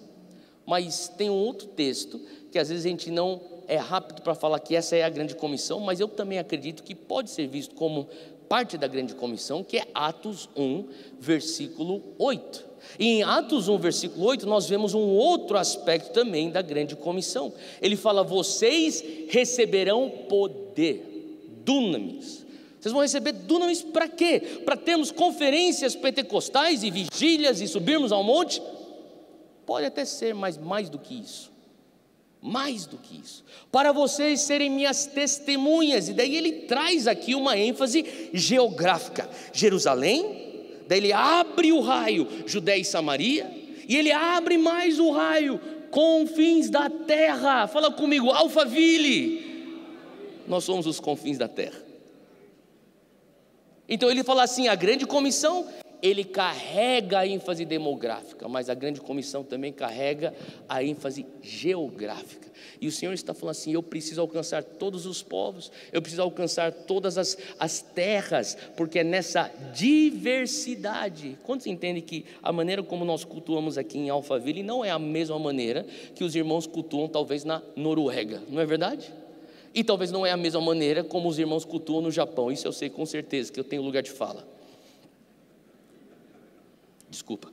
Mas 0.66 1.08
tem 1.08 1.30
um 1.30 1.34
outro 1.34 1.68
texto 1.68 2.20
que 2.50 2.58
às 2.58 2.68
vezes 2.68 2.84
a 2.84 2.88
gente 2.88 3.10
não 3.10 3.40
é 3.66 3.76
rápido 3.76 4.22
para 4.22 4.34
falar 4.34 4.60
que 4.60 4.76
essa 4.76 4.96
é 4.96 5.02
a 5.02 5.08
grande 5.08 5.34
comissão, 5.34 5.80
mas 5.80 6.00
eu 6.00 6.08
também 6.08 6.38
acredito 6.38 6.82
que 6.82 6.94
pode 6.94 7.30
ser 7.30 7.46
visto 7.46 7.74
como 7.74 8.08
parte 8.48 8.76
da 8.76 8.86
grande 8.86 9.14
comissão, 9.14 9.64
que 9.64 9.78
é 9.78 9.86
Atos 9.94 10.48
1, 10.56 10.84
versículo 11.18 12.02
8. 12.18 12.72
E 12.98 13.06
em 13.06 13.22
Atos 13.22 13.68
1, 13.68 13.78
versículo 13.78 14.26
8, 14.26 14.46
nós 14.46 14.68
vemos 14.68 14.92
um 14.92 15.08
outro 15.08 15.56
aspecto 15.56 16.12
também 16.12 16.50
da 16.50 16.60
grande 16.60 16.94
comissão. 16.94 17.52
Ele 17.80 17.96
fala: 17.96 18.22
Vocês 18.22 19.02
receberão 19.28 20.10
poder, 20.28 21.38
dunamis 21.64 22.41
vocês 22.82 22.92
vão 22.92 23.02
receber 23.02 23.30
dunamis 23.30 23.80
para 23.80 24.08
quê? 24.08 24.40
Para 24.64 24.76
termos 24.76 25.12
conferências 25.12 25.94
pentecostais 25.94 26.82
e 26.82 26.90
vigílias 26.90 27.60
e 27.60 27.68
subirmos 27.68 28.10
ao 28.10 28.24
monte? 28.24 28.60
Pode 29.64 29.86
até 29.86 30.04
ser, 30.04 30.34
mas 30.34 30.58
mais 30.58 30.90
do 30.90 30.98
que 30.98 31.14
isso. 31.14 31.52
Mais 32.42 32.84
do 32.84 32.98
que 32.98 33.20
isso. 33.20 33.44
Para 33.70 33.92
vocês 33.92 34.40
serem 34.40 34.68
minhas 34.68 35.06
testemunhas. 35.06 36.08
E 36.08 36.12
daí 36.12 36.36
ele 36.36 36.52
traz 36.62 37.06
aqui 37.06 37.36
uma 37.36 37.56
ênfase 37.56 38.04
geográfica. 38.34 39.30
Jerusalém, 39.52 40.72
daí 40.88 40.98
ele 40.98 41.12
abre 41.12 41.70
o 41.70 41.78
raio, 41.78 42.26
Judéia 42.48 42.80
e 42.80 42.84
Samaria, 42.84 43.48
e 43.88 43.96
ele 43.96 44.10
abre 44.10 44.58
mais 44.58 44.98
o 44.98 45.12
raio, 45.12 45.60
confins 45.88 46.68
da 46.68 46.90
terra. 46.90 47.68
Fala 47.68 47.92
comigo, 47.92 48.28
Alphaville. 48.30 49.52
Nós 50.48 50.64
somos 50.64 50.84
os 50.84 50.98
confins 50.98 51.38
da 51.38 51.46
terra. 51.46 51.81
Então 53.88 54.10
ele 54.10 54.22
fala 54.22 54.42
assim: 54.42 54.68
a 54.68 54.74
grande 54.74 55.06
comissão, 55.06 55.66
ele 56.02 56.24
carrega 56.24 57.20
a 57.20 57.26
ênfase 57.26 57.64
demográfica, 57.64 58.48
mas 58.48 58.68
a 58.68 58.74
grande 58.74 59.00
comissão 59.00 59.44
também 59.44 59.72
carrega 59.72 60.34
a 60.68 60.82
ênfase 60.82 61.24
geográfica. 61.40 62.50
E 62.80 62.88
o 62.88 62.92
Senhor 62.92 63.12
está 63.12 63.32
falando 63.32 63.52
assim: 63.52 63.72
eu 63.72 63.82
preciso 63.82 64.20
alcançar 64.20 64.64
todos 64.64 65.06
os 65.06 65.22
povos, 65.22 65.70
eu 65.92 66.02
preciso 66.02 66.22
alcançar 66.22 66.72
todas 66.72 67.16
as, 67.16 67.38
as 67.58 67.80
terras, 67.80 68.56
porque 68.76 68.98
é 68.98 69.04
nessa 69.04 69.50
diversidade. 69.72 71.38
Quantos 71.44 71.66
entendem 71.66 72.02
que 72.02 72.24
a 72.42 72.52
maneira 72.52 72.82
como 72.82 73.04
nós 73.04 73.24
cultuamos 73.24 73.78
aqui 73.78 73.98
em 73.98 74.10
Alphaville 74.10 74.64
não 74.64 74.84
é 74.84 74.90
a 74.90 74.98
mesma 74.98 75.38
maneira 75.38 75.86
que 76.14 76.24
os 76.24 76.34
irmãos 76.34 76.66
cultuam, 76.66 77.08
talvez, 77.08 77.44
na 77.44 77.62
Noruega, 77.76 78.42
não 78.48 78.60
é 78.60 78.66
verdade? 78.66 79.12
E 79.74 79.82
talvez 79.82 80.10
não 80.10 80.26
é 80.26 80.30
a 80.30 80.36
mesma 80.36 80.60
maneira 80.60 81.02
como 81.02 81.28
os 81.28 81.38
irmãos 81.38 81.64
cultuam 81.64 82.02
no 82.02 82.10
Japão, 82.10 82.52
isso 82.52 82.66
eu 82.66 82.72
sei 82.72 82.90
com 82.90 83.06
certeza, 83.06 83.52
que 83.52 83.58
eu 83.58 83.64
tenho 83.64 83.82
lugar 83.82 84.02
de 84.02 84.10
fala. 84.10 84.46
Desculpa. 87.08 87.50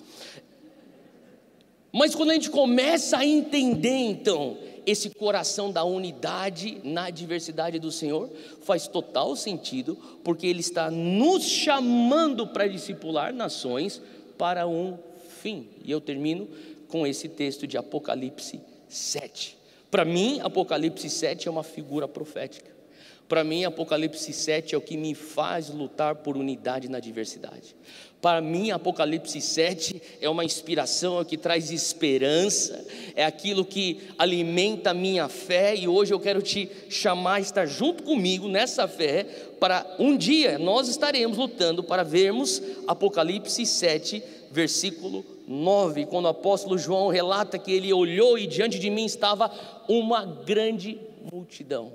Mas 1.91 2.13
quando 2.13 2.31
a 2.31 2.33
gente 2.33 2.49
começa 2.49 3.17
a 3.17 3.25
entender, 3.25 3.89
então, 3.89 4.57
esse 4.85 5.09
coração 5.09 5.71
da 5.71 5.83
unidade 5.83 6.79
na 6.83 7.09
diversidade 7.09 7.79
do 7.79 7.91
Senhor, 7.91 8.29
faz 8.61 8.87
total 8.87 9.35
sentido, 9.35 9.97
porque 10.23 10.47
Ele 10.47 10.59
está 10.59 10.89
nos 10.91 11.43
chamando 11.43 12.47
para 12.47 12.67
discipular 12.67 13.33
nações 13.33 14.01
para 14.37 14.67
um 14.67 14.97
fim. 15.41 15.67
E 15.83 15.91
eu 15.91 15.99
termino 15.99 16.47
com 16.87 17.05
esse 17.05 17.27
texto 17.27 17.67
de 17.67 17.77
Apocalipse 17.77 18.61
7. 18.87 19.58
Para 19.89 20.05
mim, 20.05 20.39
Apocalipse 20.41 21.09
7 21.09 21.47
é 21.47 21.51
uma 21.51 21.63
figura 21.63 22.07
profética. 22.07 22.79
Para 23.27 23.43
mim, 23.43 23.63
Apocalipse 23.63 24.33
7 24.33 24.73
é 24.73 24.77
o 24.77 24.81
que 24.81 24.97
me 24.97 25.13
faz 25.13 25.69
lutar 25.69 26.15
por 26.15 26.35
unidade 26.35 26.89
na 26.89 26.99
diversidade. 26.99 27.75
Para 28.19 28.41
mim, 28.41 28.71
Apocalipse 28.71 29.39
7 29.39 30.01
é 30.19 30.27
uma 30.27 30.43
inspiração, 30.43 31.19
é 31.19 31.21
o 31.21 31.25
que 31.25 31.37
traz 31.37 31.71
esperança, 31.71 32.83
é 33.15 33.23
aquilo 33.23 33.63
que 33.63 34.01
alimenta 34.17 34.89
a 34.89 34.95
minha 34.95 35.29
fé, 35.29 35.75
e 35.75 35.87
hoje 35.87 36.11
eu 36.11 36.19
quero 36.19 36.41
te 36.41 36.69
chamar 36.89 37.35
a 37.35 37.39
estar 37.39 37.67
junto 37.67 38.03
comigo 38.03 38.47
nessa 38.47 38.87
fé, 38.87 39.23
para 39.59 39.85
um 39.99 40.17
dia 40.17 40.57
nós 40.57 40.87
estaremos 40.87 41.37
lutando 41.37 41.83
para 41.83 42.03
vermos 42.03 42.61
Apocalipse 42.87 43.63
7, 43.63 44.23
versículo 44.51 45.23
9, 45.49 46.05
quando 46.05 46.25
o 46.25 46.29
apóstolo 46.29 46.77
João 46.77 47.07
relata 47.07 47.57
que 47.57 47.71
ele 47.71 47.91
olhou 47.91 48.37
e 48.37 48.45
diante 48.45 48.77
de 48.77 48.87
mim 48.91 49.05
estava 49.05 49.51
uma 49.87 50.23
grande 50.23 50.99
multidão. 51.31 51.91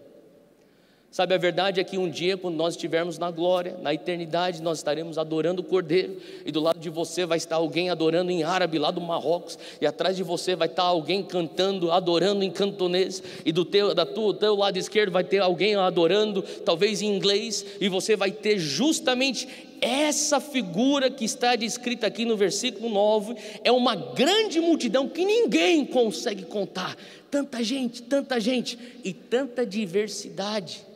Sabe, 1.09 1.33
a 1.33 1.39
verdade 1.39 1.81
é 1.81 1.85
que 1.85 1.97
um 1.97 2.11
dia, 2.11 2.37
quando 2.37 2.57
nós 2.57 2.75
estivermos 2.75 3.17
na 3.17 3.31
glória, 3.31 3.79
na 3.81 3.95
eternidade, 3.95 4.61
nós 4.61 4.79
estaremos 4.79 5.17
adorando 5.17 5.63
o 5.63 5.65
Cordeiro, 5.65 6.17
e 6.45 6.51
do 6.51 6.59
lado 6.59 6.81
de 6.81 6.91
você 6.91 7.25
vai 7.25 7.39
estar 7.39 7.55
alguém 7.55 7.89
adorando 7.89 8.33
em 8.33 8.43
árabe, 8.43 8.81
lá 8.81 8.91
do 8.91 9.01
Marrocos, 9.01 9.57
e 9.81 9.87
atrás 9.87 10.17
de 10.17 10.25
você 10.25 10.57
vai 10.57 10.67
estar 10.67 10.83
alguém 10.83 11.23
cantando, 11.23 11.93
adorando 11.93 12.43
em 12.43 12.51
cantonês, 12.51 13.23
e 13.45 13.53
do 13.53 13.65
teu, 13.65 13.95
da 13.95 14.05
tua, 14.05 14.35
teu 14.35 14.57
lado 14.57 14.77
esquerdo 14.77 15.13
vai 15.13 15.23
ter 15.23 15.39
alguém 15.39 15.77
adorando, 15.77 16.43
talvez 16.65 17.01
em 17.01 17.15
inglês, 17.15 17.65
e 17.81 17.89
você 17.89 18.17
vai 18.17 18.33
ter 18.33 18.59
justamente 18.59 19.47
essa 19.85 20.41
figura 20.41 21.11
que 21.11 21.27
está 21.27 21.55
descrita 21.55 22.07
aqui 22.07 22.25
no 22.25 22.39
versículo 22.39 22.89
9 22.89 23.37
é 23.63 23.71
uma 23.71 23.95
grande 23.95 24.59
multidão 24.59 25.07
que 25.07 25.27
ninguém 25.27 25.85
consegue 25.85 26.47
contar. 26.47 26.97
Tanta 27.31 27.63
gente, 27.63 28.01
tanta 28.03 28.41
gente 28.41 28.79
e 29.05 29.13
tanta 29.13 29.67
diversidade. 29.67 30.87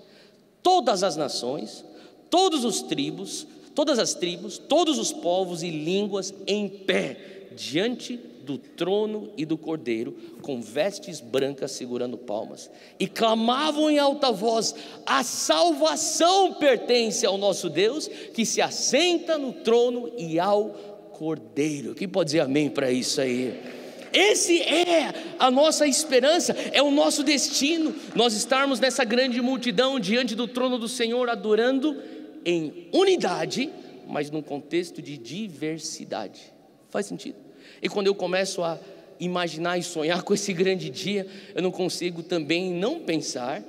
Todas 0.62 1.02
as 1.02 1.16
nações, 1.16 1.84
todos 2.30 2.64
os 2.64 2.80
tribos, 2.80 3.46
todas 3.74 3.98
as 3.98 4.14
tribos, 4.14 4.56
todos 4.56 4.98
os 4.98 5.12
povos 5.12 5.62
e 5.62 5.68
línguas 5.68 6.32
em 6.46 6.66
pé 6.66 7.48
diante 7.54 8.18
do 8.48 8.56
trono 8.56 9.30
e 9.36 9.44
do 9.44 9.58
cordeiro, 9.58 10.16
com 10.40 10.62
vestes 10.62 11.20
brancas 11.20 11.72
segurando 11.72 12.16
palmas, 12.16 12.70
e 12.98 13.06
clamavam 13.06 13.90
em 13.90 13.98
alta 13.98 14.32
voz: 14.32 14.74
A 15.04 15.22
salvação 15.22 16.54
pertence 16.54 17.26
ao 17.26 17.36
nosso 17.36 17.68
Deus, 17.68 18.08
que 18.08 18.46
se 18.46 18.62
assenta 18.62 19.36
no 19.36 19.52
trono 19.52 20.10
e 20.16 20.40
ao 20.40 20.70
cordeiro. 21.12 21.94
Quem 21.94 22.08
pode 22.08 22.28
dizer 22.28 22.40
amém 22.40 22.70
para 22.70 22.90
isso 22.90 23.20
aí? 23.20 23.54
Esse 24.10 24.62
é 24.62 25.12
a 25.38 25.50
nossa 25.50 25.86
esperança, 25.86 26.56
é 26.72 26.82
o 26.82 26.90
nosso 26.90 27.22
destino, 27.22 27.94
nós 28.14 28.32
estarmos 28.32 28.80
nessa 28.80 29.04
grande 29.04 29.42
multidão 29.42 30.00
diante 30.00 30.34
do 30.34 30.48
trono 30.48 30.78
do 30.78 30.88
Senhor, 30.88 31.28
adorando 31.28 31.94
em 32.46 32.88
unidade, 32.94 33.70
mas 34.08 34.30
num 34.30 34.40
contexto 34.40 35.02
de 35.02 35.18
diversidade. 35.18 36.50
Faz 36.88 37.04
sentido? 37.04 37.47
E 37.82 37.88
quando 37.88 38.06
eu 38.06 38.14
começo 38.14 38.62
a 38.62 38.78
imaginar 39.20 39.78
e 39.78 39.82
sonhar 39.82 40.22
com 40.24 40.34
esse 40.34 40.52
grande 40.52 40.90
dia, 40.90 41.26
eu 41.54 41.62
não 41.62 41.70
consigo 41.70 42.22
também 42.22 42.72
não 42.72 43.00
pensar 43.00 43.62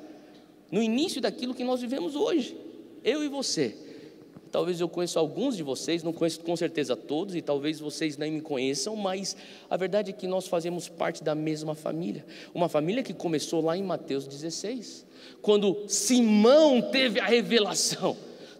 no 0.71 0.81
início 0.81 1.19
daquilo 1.19 1.53
que 1.53 1.63
nós 1.63 1.81
vivemos 1.81 2.15
hoje, 2.15 2.55
eu 3.03 3.23
e 3.23 3.27
você. 3.27 3.75
Talvez 4.51 4.79
eu 4.79 4.89
conheça 4.89 5.19
alguns 5.19 5.55
de 5.55 5.61
vocês, 5.61 6.01
não 6.01 6.11
conheço 6.11 6.39
com 6.39 6.55
certeza 6.55 6.95
todos, 6.95 7.35
e 7.35 7.41
talvez 7.41 7.79
vocês 7.79 8.17
nem 8.17 8.31
me 8.31 8.41
conheçam, 8.41 8.95
mas 8.95 9.35
a 9.69 9.77
verdade 9.77 10.09
é 10.09 10.13
que 10.13 10.25
nós 10.25 10.47
fazemos 10.47 10.89
parte 10.89 11.23
da 11.23 11.35
mesma 11.35 11.75
família. 11.75 12.25
Uma 12.53 12.67
família 12.67 13.03
que 13.03 13.13
começou 13.13 13.63
lá 13.63 13.77
em 13.77 13.83
Mateus 13.83 14.27
16, 14.27 15.05
quando 15.41 15.85
Simão 15.87 16.81
teve 16.81 17.19
a 17.19 17.25
revelação. 17.25 18.17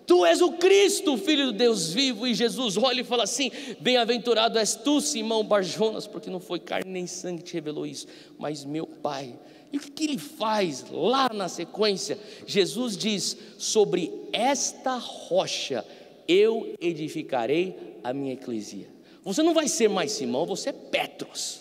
Tu 0.10 0.26
és 0.26 0.41
o 0.41 0.54
Cristo, 0.54 1.15
filho 1.17 1.45
do 1.45 1.52
Deus 1.52 1.93
vivo, 1.93 2.26
e 2.26 2.34
Jesus 2.34 2.76
olha 2.78 3.02
e 3.02 3.04
fala 3.04 3.26
assim: 3.26 3.52
Bem-aventurado 3.80 4.58
és 4.58 4.74
tu, 4.74 5.00
Simão 5.00 5.43
Barjonas, 5.43 6.08
porque 6.08 6.32
não 6.32 6.39
foi 6.39 6.60
carne 6.60 6.91
nem 6.91 7.06
sangue 7.06 7.43
que 7.43 7.50
te 7.50 7.54
revelou 7.54 7.86
isso, 7.86 8.08
mas 8.36 8.65
meu 8.65 8.88
Pai. 8.88 9.38
E 9.72 9.78
o 9.78 9.80
que 9.80 10.06
ele 10.06 10.17
faz 10.17 10.84
lá 10.89 11.30
na 11.32 11.48
sequência? 11.48 12.17
Jesus 12.48 12.98
diz: 12.98 13.38
Sobre 13.60 14.12
esta 14.34 14.95
rocha 14.98 15.86
eu 16.28 16.74
edificarei 16.82 18.00
a 18.04 18.12
minha 18.12 18.34
eclesia. 18.34 18.88
Você 19.24 19.43
não 19.43 19.54
vai 19.54 19.67
ser 19.67 19.89
mais 19.89 20.12
Simão, 20.12 20.43
você 20.43 20.69
é 20.69 20.74
Petros. 20.74 21.60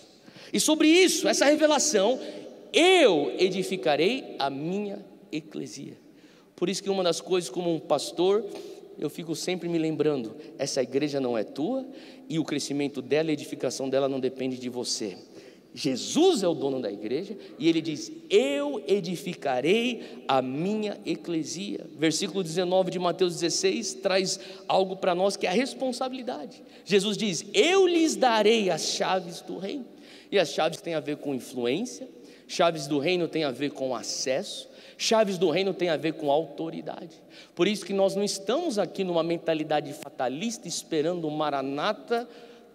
E 0.50 0.58
sobre 0.58 0.88
isso, 0.88 1.28
essa 1.28 1.44
revelação, 1.44 2.18
eu 2.72 3.30
edificarei 3.38 4.37
a 4.38 4.48
minha 4.48 5.04
eclesia. 5.30 6.08
Por 6.59 6.68
isso 6.68 6.83
que 6.83 6.90
uma 6.90 7.05
das 7.05 7.21
coisas 7.21 7.49
como 7.49 7.73
um 7.73 7.79
pastor, 7.79 8.44
eu 8.99 9.09
fico 9.09 9.37
sempre 9.37 9.68
me 9.68 9.79
lembrando, 9.79 10.35
essa 10.59 10.83
igreja 10.83 11.21
não 11.21 11.38
é 11.38 11.44
tua 11.44 11.87
e 12.29 12.37
o 12.37 12.44
crescimento 12.44 13.01
dela, 13.01 13.31
a 13.31 13.33
edificação 13.33 13.88
dela 13.88 14.09
não 14.09 14.18
depende 14.18 14.59
de 14.59 14.68
você. 14.68 15.16
Jesus 15.73 16.42
é 16.42 16.49
o 16.49 16.55
dono 16.55 16.81
da 16.81 16.90
igreja 16.90 17.37
e 17.59 17.68
ele 17.68 17.81
diz: 17.81 18.11
Eu 18.29 18.83
edificarei 18.88 20.25
a 20.27 20.42
minha 20.42 20.99
eclesia. 21.07 21.87
Versículo 21.97 22.42
19 22.42 22.90
de 22.90 22.99
Mateus 22.99 23.35
16 23.35 23.94
traz 23.94 24.40
algo 24.66 24.97
para 24.97 25.14
nós 25.14 25.37
que 25.37 25.47
é 25.47 25.51
a 25.51 25.53
responsabilidade. 25.53 26.61
Jesus 26.85 27.16
diz: 27.16 27.44
Eu 27.55 27.87
lhes 27.87 28.16
darei 28.16 28.68
as 28.68 28.83
chaves 28.83 29.40
do 29.42 29.59
reino. 29.59 29.85
E 30.33 30.38
as 30.38 30.49
chaves 30.49 30.81
têm 30.81 30.94
a 30.94 31.01
ver 31.01 31.18
com 31.18 31.35
influência, 31.35 32.09
chaves 32.49 32.88
do 32.88 32.99
reino 32.99 33.29
têm 33.29 33.44
a 33.44 33.51
ver 33.51 33.71
com 33.71 33.94
acesso, 33.94 34.67
chaves 34.98 35.38
do 35.38 35.48
reino 35.48 35.72
têm 35.72 35.88
a 35.88 35.96
ver 35.96 36.14
com 36.14 36.30
autoridade. 36.30 37.22
Por 37.54 37.66
isso 37.66 37.87
que 37.87 37.94
nós 37.94 38.14
não 38.14 38.24
estamos 38.24 38.78
aqui 38.78 39.04
numa 39.04 39.22
mentalidade 39.22 39.92
fatalista 39.94 40.68
esperando 40.68 41.26
o 41.26 41.30
maranata 41.30 42.28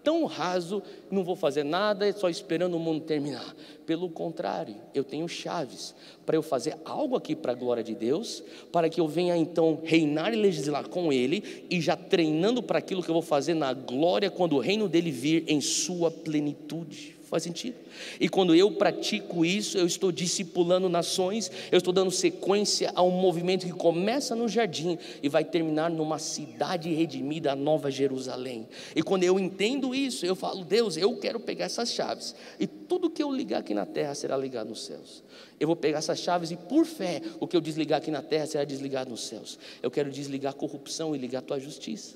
tão 0.04 0.26
raso, 0.26 0.82
não 1.10 1.24
vou 1.24 1.34
fazer 1.34 1.64
nada, 1.64 2.12
só 2.12 2.28
esperando 2.28 2.74
o 2.74 2.78
mundo 2.78 3.00
terminar. 3.00 3.56
Pelo 3.86 4.10
contrário, 4.10 4.76
eu 4.92 5.02
tenho 5.02 5.26
chaves 5.26 5.94
para 6.26 6.36
eu 6.36 6.42
fazer 6.42 6.76
algo 6.84 7.16
aqui 7.16 7.34
para 7.34 7.52
a 7.52 7.54
glória 7.54 7.82
de 7.82 7.94
Deus, 7.94 8.44
para 8.70 8.90
que 8.90 9.00
eu 9.00 9.08
venha 9.08 9.34
então 9.34 9.80
reinar 9.82 10.32
e 10.32 10.36
legislar 10.36 10.88
com 10.88 11.10
Ele, 11.10 11.66
e 11.70 11.80
já 11.80 11.96
treinando 11.96 12.62
para 12.62 12.78
aquilo 12.78 13.02
que 13.02 13.08
eu 13.08 13.14
vou 13.14 13.22
fazer 13.22 13.54
na 13.54 13.72
glória 13.72 14.30
quando 14.30 14.56
o 14.56 14.60
reino 14.60 14.88
dele 14.88 15.10
vir 15.10 15.44
em 15.48 15.60
sua 15.60 16.10
plenitude. 16.10 17.16
Faz 17.34 17.42
sentido? 17.42 17.74
E 18.20 18.28
quando 18.28 18.54
eu 18.54 18.70
pratico 18.70 19.44
isso, 19.44 19.76
eu 19.76 19.88
estou 19.88 20.12
discipulando 20.12 20.88
nações, 20.88 21.50
eu 21.72 21.78
estou 21.78 21.92
dando 21.92 22.12
sequência 22.12 22.92
a 22.94 23.02
um 23.02 23.10
movimento 23.10 23.66
que 23.66 23.72
começa 23.72 24.36
no 24.36 24.48
jardim 24.48 24.96
e 25.20 25.28
vai 25.28 25.44
terminar 25.44 25.90
numa 25.90 26.20
cidade 26.20 26.94
redimida, 26.94 27.50
a 27.50 27.56
Nova 27.56 27.90
Jerusalém. 27.90 28.68
E 28.94 29.02
quando 29.02 29.24
eu 29.24 29.36
entendo 29.36 29.92
isso, 29.92 30.24
eu 30.24 30.36
falo, 30.36 30.64
Deus, 30.64 30.96
eu 30.96 31.16
quero 31.16 31.40
pegar 31.40 31.64
essas 31.64 31.90
chaves, 31.90 32.36
e 32.60 32.68
tudo 32.68 33.10
que 33.10 33.20
eu 33.20 33.32
ligar 33.32 33.58
aqui 33.58 33.74
na 33.74 33.84
terra 33.84 34.14
será 34.14 34.36
ligado 34.36 34.68
nos 34.68 34.84
céus. 34.84 35.24
Eu 35.58 35.66
vou 35.66 35.74
pegar 35.74 35.98
essas 35.98 36.20
chaves 36.20 36.52
e, 36.52 36.56
por 36.56 36.86
fé, 36.86 37.20
o 37.40 37.48
que 37.48 37.56
eu 37.56 37.60
desligar 37.60 37.98
aqui 37.98 38.12
na 38.12 38.22
terra 38.22 38.46
será 38.46 38.62
desligado 38.62 39.10
nos 39.10 39.26
céus. 39.26 39.58
Eu 39.82 39.90
quero 39.90 40.08
desligar 40.08 40.52
a 40.52 40.56
corrupção 40.56 41.16
e 41.16 41.18
ligar 41.18 41.40
a 41.40 41.42
tua 41.42 41.58
justiça. 41.58 42.14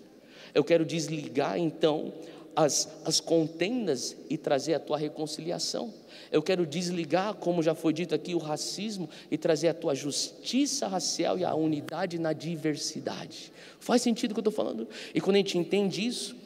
Eu 0.54 0.64
quero 0.64 0.84
desligar 0.84 1.58
então 1.58 2.12
as, 2.54 2.88
as 3.04 3.20
contendas 3.20 4.16
e 4.28 4.36
trazer 4.36 4.74
a 4.74 4.80
tua 4.80 4.98
reconciliação. 4.98 5.92
Eu 6.30 6.42
quero 6.42 6.66
desligar, 6.66 7.34
como 7.34 7.62
já 7.62 7.74
foi 7.74 7.92
dito 7.92 8.14
aqui, 8.14 8.34
o 8.34 8.38
racismo 8.38 9.08
e 9.30 9.38
trazer 9.38 9.68
a 9.68 9.74
tua 9.74 9.94
justiça 9.94 10.86
racial 10.88 11.38
e 11.38 11.44
a 11.44 11.54
unidade 11.54 12.18
na 12.18 12.32
diversidade. 12.32 13.52
Faz 13.78 14.02
sentido 14.02 14.32
o 14.32 14.34
que 14.34 14.40
eu 14.40 14.48
estou 14.48 14.52
falando? 14.52 14.88
E 15.14 15.20
quando 15.20 15.36
a 15.36 15.38
gente 15.38 15.56
entende 15.56 16.06
isso, 16.06 16.36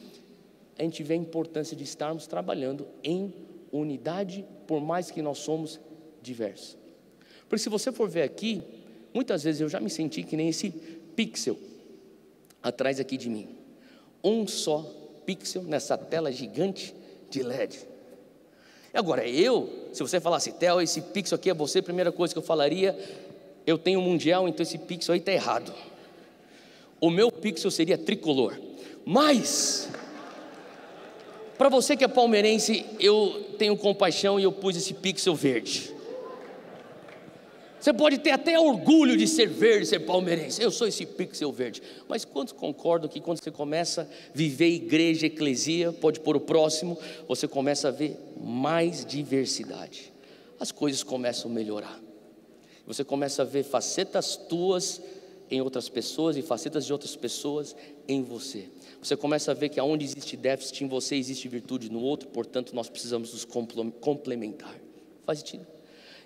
a 0.77 0.83
gente 0.83 1.03
vê 1.03 1.13
a 1.13 1.17
importância 1.17 1.75
de 1.75 1.83
estarmos 1.83 2.27
trabalhando 2.27 2.87
em 3.03 3.33
unidade, 3.71 4.45
por 4.67 4.79
mais 4.79 5.11
que 5.11 5.21
nós 5.21 5.39
somos 5.39 5.79
diversos. 6.21 6.77
Porque 7.49 7.61
se 7.61 7.69
você 7.69 7.91
for 7.91 8.07
ver 8.07 8.21
aqui, 8.21 8.61
muitas 9.13 9.43
vezes 9.43 9.61
eu 9.61 9.69
já 9.69 9.79
me 9.79 9.89
senti 9.89 10.23
que 10.23 10.37
nem 10.37 10.49
esse 10.49 10.69
pixel 11.15 11.57
atrás 12.61 12.99
aqui 12.99 13.17
de 13.17 13.29
mim. 13.29 13.49
Um 14.23 14.47
só 14.47 15.02
pixel 15.25 15.63
nessa 15.63 15.97
tela 15.97 16.31
gigante 16.31 16.93
de 17.29 17.41
LED. 17.41 17.79
Agora, 18.93 19.27
eu, 19.27 19.89
se 19.91 20.01
você 20.01 20.19
falasse, 20.19 20.51
Theo, 20.51 20.79
esse 20.79 21.01
pixel 21.01 21.35
aqui 21.35 21.49
é 21.49 21.53
você, 21.53 21.79
a 21.79 21.83
primeira 21.83 22.11
coisa 22.11 22.33
que 22.33 22.37
eu 22.37 22.43
falaria, 22.43 22.97
eu 23.65 23.77
tenho 23.77 23.99
um 23.99 24.03
mundial, 24.03 24.47
então 24.47 24.61
esse 24.61 24.77
pixel 24.77 25.13
aí 25.13 25.19
está 25.19 25.31
errado. 25.31 25.73
O 27.01 27.09
meu 27.09 27.31
pixel 27.31 27.71
seria 27.71 27.97
tricolor. 27.97 28.57
Mas, 29.03 29.89
para 31.57 31.69
você 31.69 31.97
que 31.97 32.03
é 32.03 32.07
palmeirense, 32.07 32.85
eu 32.99 33.55
tenho 33.57 33.75
compaixão 33.75 34.39
e 34.39 34.43
eu 34.43 34.51
pus 34.51 34.77
esse 34.77 34.93
pixel 34.93 35.35
verde. 35.35 35.93
Você 37.83 37.91
pode 37.91 38.17
ter 38.19 38.31
até 38.31 38.57
orgulho 38.57 39.17
de 39.17 39.27
ser 39.27 39.49
verde, 39.49 39.87
ser 39.87 39.99
palmeirense. 39.99 40.61
Eu 40.61 40.71
sou 40.71 40.87
esse 40.87 41.05
pixel 41.05 41.51
verde. 41.51 41.83
Mas 42.07 42.23
quantos 42.23 42.53
concordam 42.53 43.09
que 43.09 43.19
quando 43.19 43.43
você 43.43 43.51
começa 43.51 44.03
a 44.03 44.33
viver 44.33 44.69
igreja, 44.69 45.25
eclesia, 45.25 45.91
pode 45.91 46.21
pôr 46.21 46.37
o 46.37 46.39
próximo, 46.39 46.97
você 47.27 47.45
começa 47.45 47.89
a 47.89 47.91
ver 47.91 48.17
mais 48.41 49.05
diversidade. 49.05 50.13
As 50.61 50.71
coisas 50.71 51.03
começam 51.03 51.51
a 51.51 51.53
melhorar. 51.53 52.01
Você 52.87 53.03
começa 53.03 53.41
a 53.41 53.45
ver 53.45 53.63
facetas 53.63 54.37
tuas 54.37 55.01
em 55.51 55.59
outras 55.59 55.89
pessoas 55.89 56.37
e 56.37 56.41
facetas 56.41 56.85
de 56.85 56.93
outras 56.93 57.17
pessoas 57.17 57.75
em 58.07 58.23
você. 58.23 58.69
Você 59.01 59.17
começa 59.17 59.51
a 59.51 59.53
ver 59.53 59.67
que 59.67 59.77
aonde 59.81 60.05
existe 60.05 60.37
déficit 60.37 60.85
em 60.85 60.87
você, 60.87 61.17
existe 61.17 61.49
virtude 61.49 61.91
no 61.91 61.99
outro, 61.99 62.29
portanto, 62.29 62.73
nós 62.73 62.87
precisamos 62.87 63.33
nos 63.33 63.43
complementar. 63.99 64.79
Faz 65.25 65.39
sentido? 65.39 65.67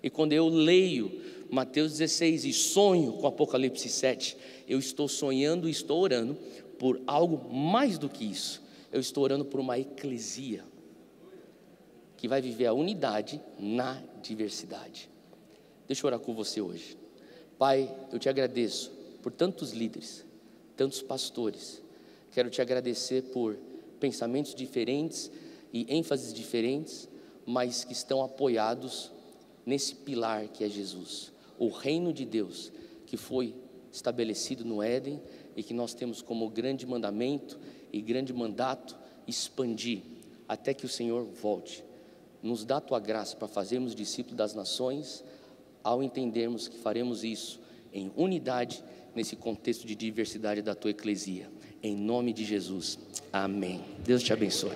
E 0.04 0.10
quando 0.12 0.34
eu 0.34 0.48
leio 0.48 1.12
Mateus 1.50 1.94
16 1.94 2.46
e 2.46 2.54
sonho 2.54 3.14
com 3.14 3.28
Apocalipse 3.28 3.88
7, 3.88 4.38
eu 4.68 4.78
estou 4.80 5.08
sonhando 5.08 5.68
e 5.68 5.72
estou 5.72 6.02
orando 6.02 6.36
por 6.78 7.02
algo 7.08 7.54
mais 7.54 7.98
do 7.98 8.10
que 8.10 8.26
isso. 8.26 8.62
Eu 8.92 9.00
estou 9.00 9.24
orando 9.24 9.46
por 9.46 9.60
uma 9.60 9.80
eclesia 9.80 10.64
que 12.18 12.28
vai 12.28 12.42
viver 12.42 12.66
a 12.66 12.74
unidade 12.74 13.42
na 13.58 14.02
diversidade. 14.22 15.10
Deixa 15.88 16.06
eu 16.06 16.08
orar 16.08 16.20
com 16.20 16.34
você 16.34 16.60
hoje. 16.60 16.98
Pai, 17.58 17.94
eu 18.12 18.20
te 18.20 18.28
agradeço 18.28 18.92
por 19.22 19.32
tantos 19.32 19.72
líderes, 19.72 20.26
tantos 20.76 21.02
pastores. 21.02 21.82
Quero 22.32 22.50
te 22.50 22.62
agradecer 22.62 23.24
por 23.24 23.58
pensamentos 24.00 24.54
diferentes 24.54 25.32
e 25.72 25.86
ênfases 25.96 26.34
diferentes, 26.34 27.08
mas 27.46 27.86
que 27.86 27.94
estão 27.94 28.22
apoiados 28.22 29.12
nesse 29.66 29.96
pilar 29.96 30.48
que 30.50 30.64
é 30.64 30.70
Jesus 30.70 31.37
o 31.58 31.70
reino 31.70 32.14
de 32.14 32.26
Deus 32.26 32.72
que 33.06 33.18
foi 33.18 33.56
estabelecido 33.92 34.64
no 34.66 34.82
Éden 34.84 35.22
e 35.56 35.64
que 35.64 35.74
nós 35.74 35.94
temos 35.94 36.22
como 36.22 36.50
grande 36.50 36.86
mandamento 36.86 37.60
e 37.92 38.02
grande 38.02 38.34
mandato 38.34 38.98
expandir 39.26 40.02
até 40.48 40.74
que 40.74 40.86
o 40.86 40.90
Senhor 40.90 41.26
volte. 41.26 41.84
Nos 42.42 42.64
dá 42.64 42.78
a 42.78 42.82
tua 42.82 43.00
graça 43.00 43.36
para 43.36 43.48
fazermos 43.48 43.96
discípulos 43.96 44.38
das 44.38 44.54
nações, 44.54 45.24
ao 45.84 46.04
entendermos 46.04 46.68
que 46.68 46.78
faremos 46.78 47.24
isso 47.24 47.60
em 47.92 48.12
unidade 48.16 48.84
nesse 49.16 49.36
contexto 49.36 49.88
de 49.88 49.96
diversidade 49.96 50.62
da 50.62 50.76
tua 50.76 50.92
eclesia. 50.92 51.50
Em 51.82 51.96
nome 51.96 52.34
de 52.34 52.46
Jesus. 52.46 53.00
Amém. 53.34 53.84
Deus 54.06 54.22
te 54.22 54.32
abençoe. 54.32 54.76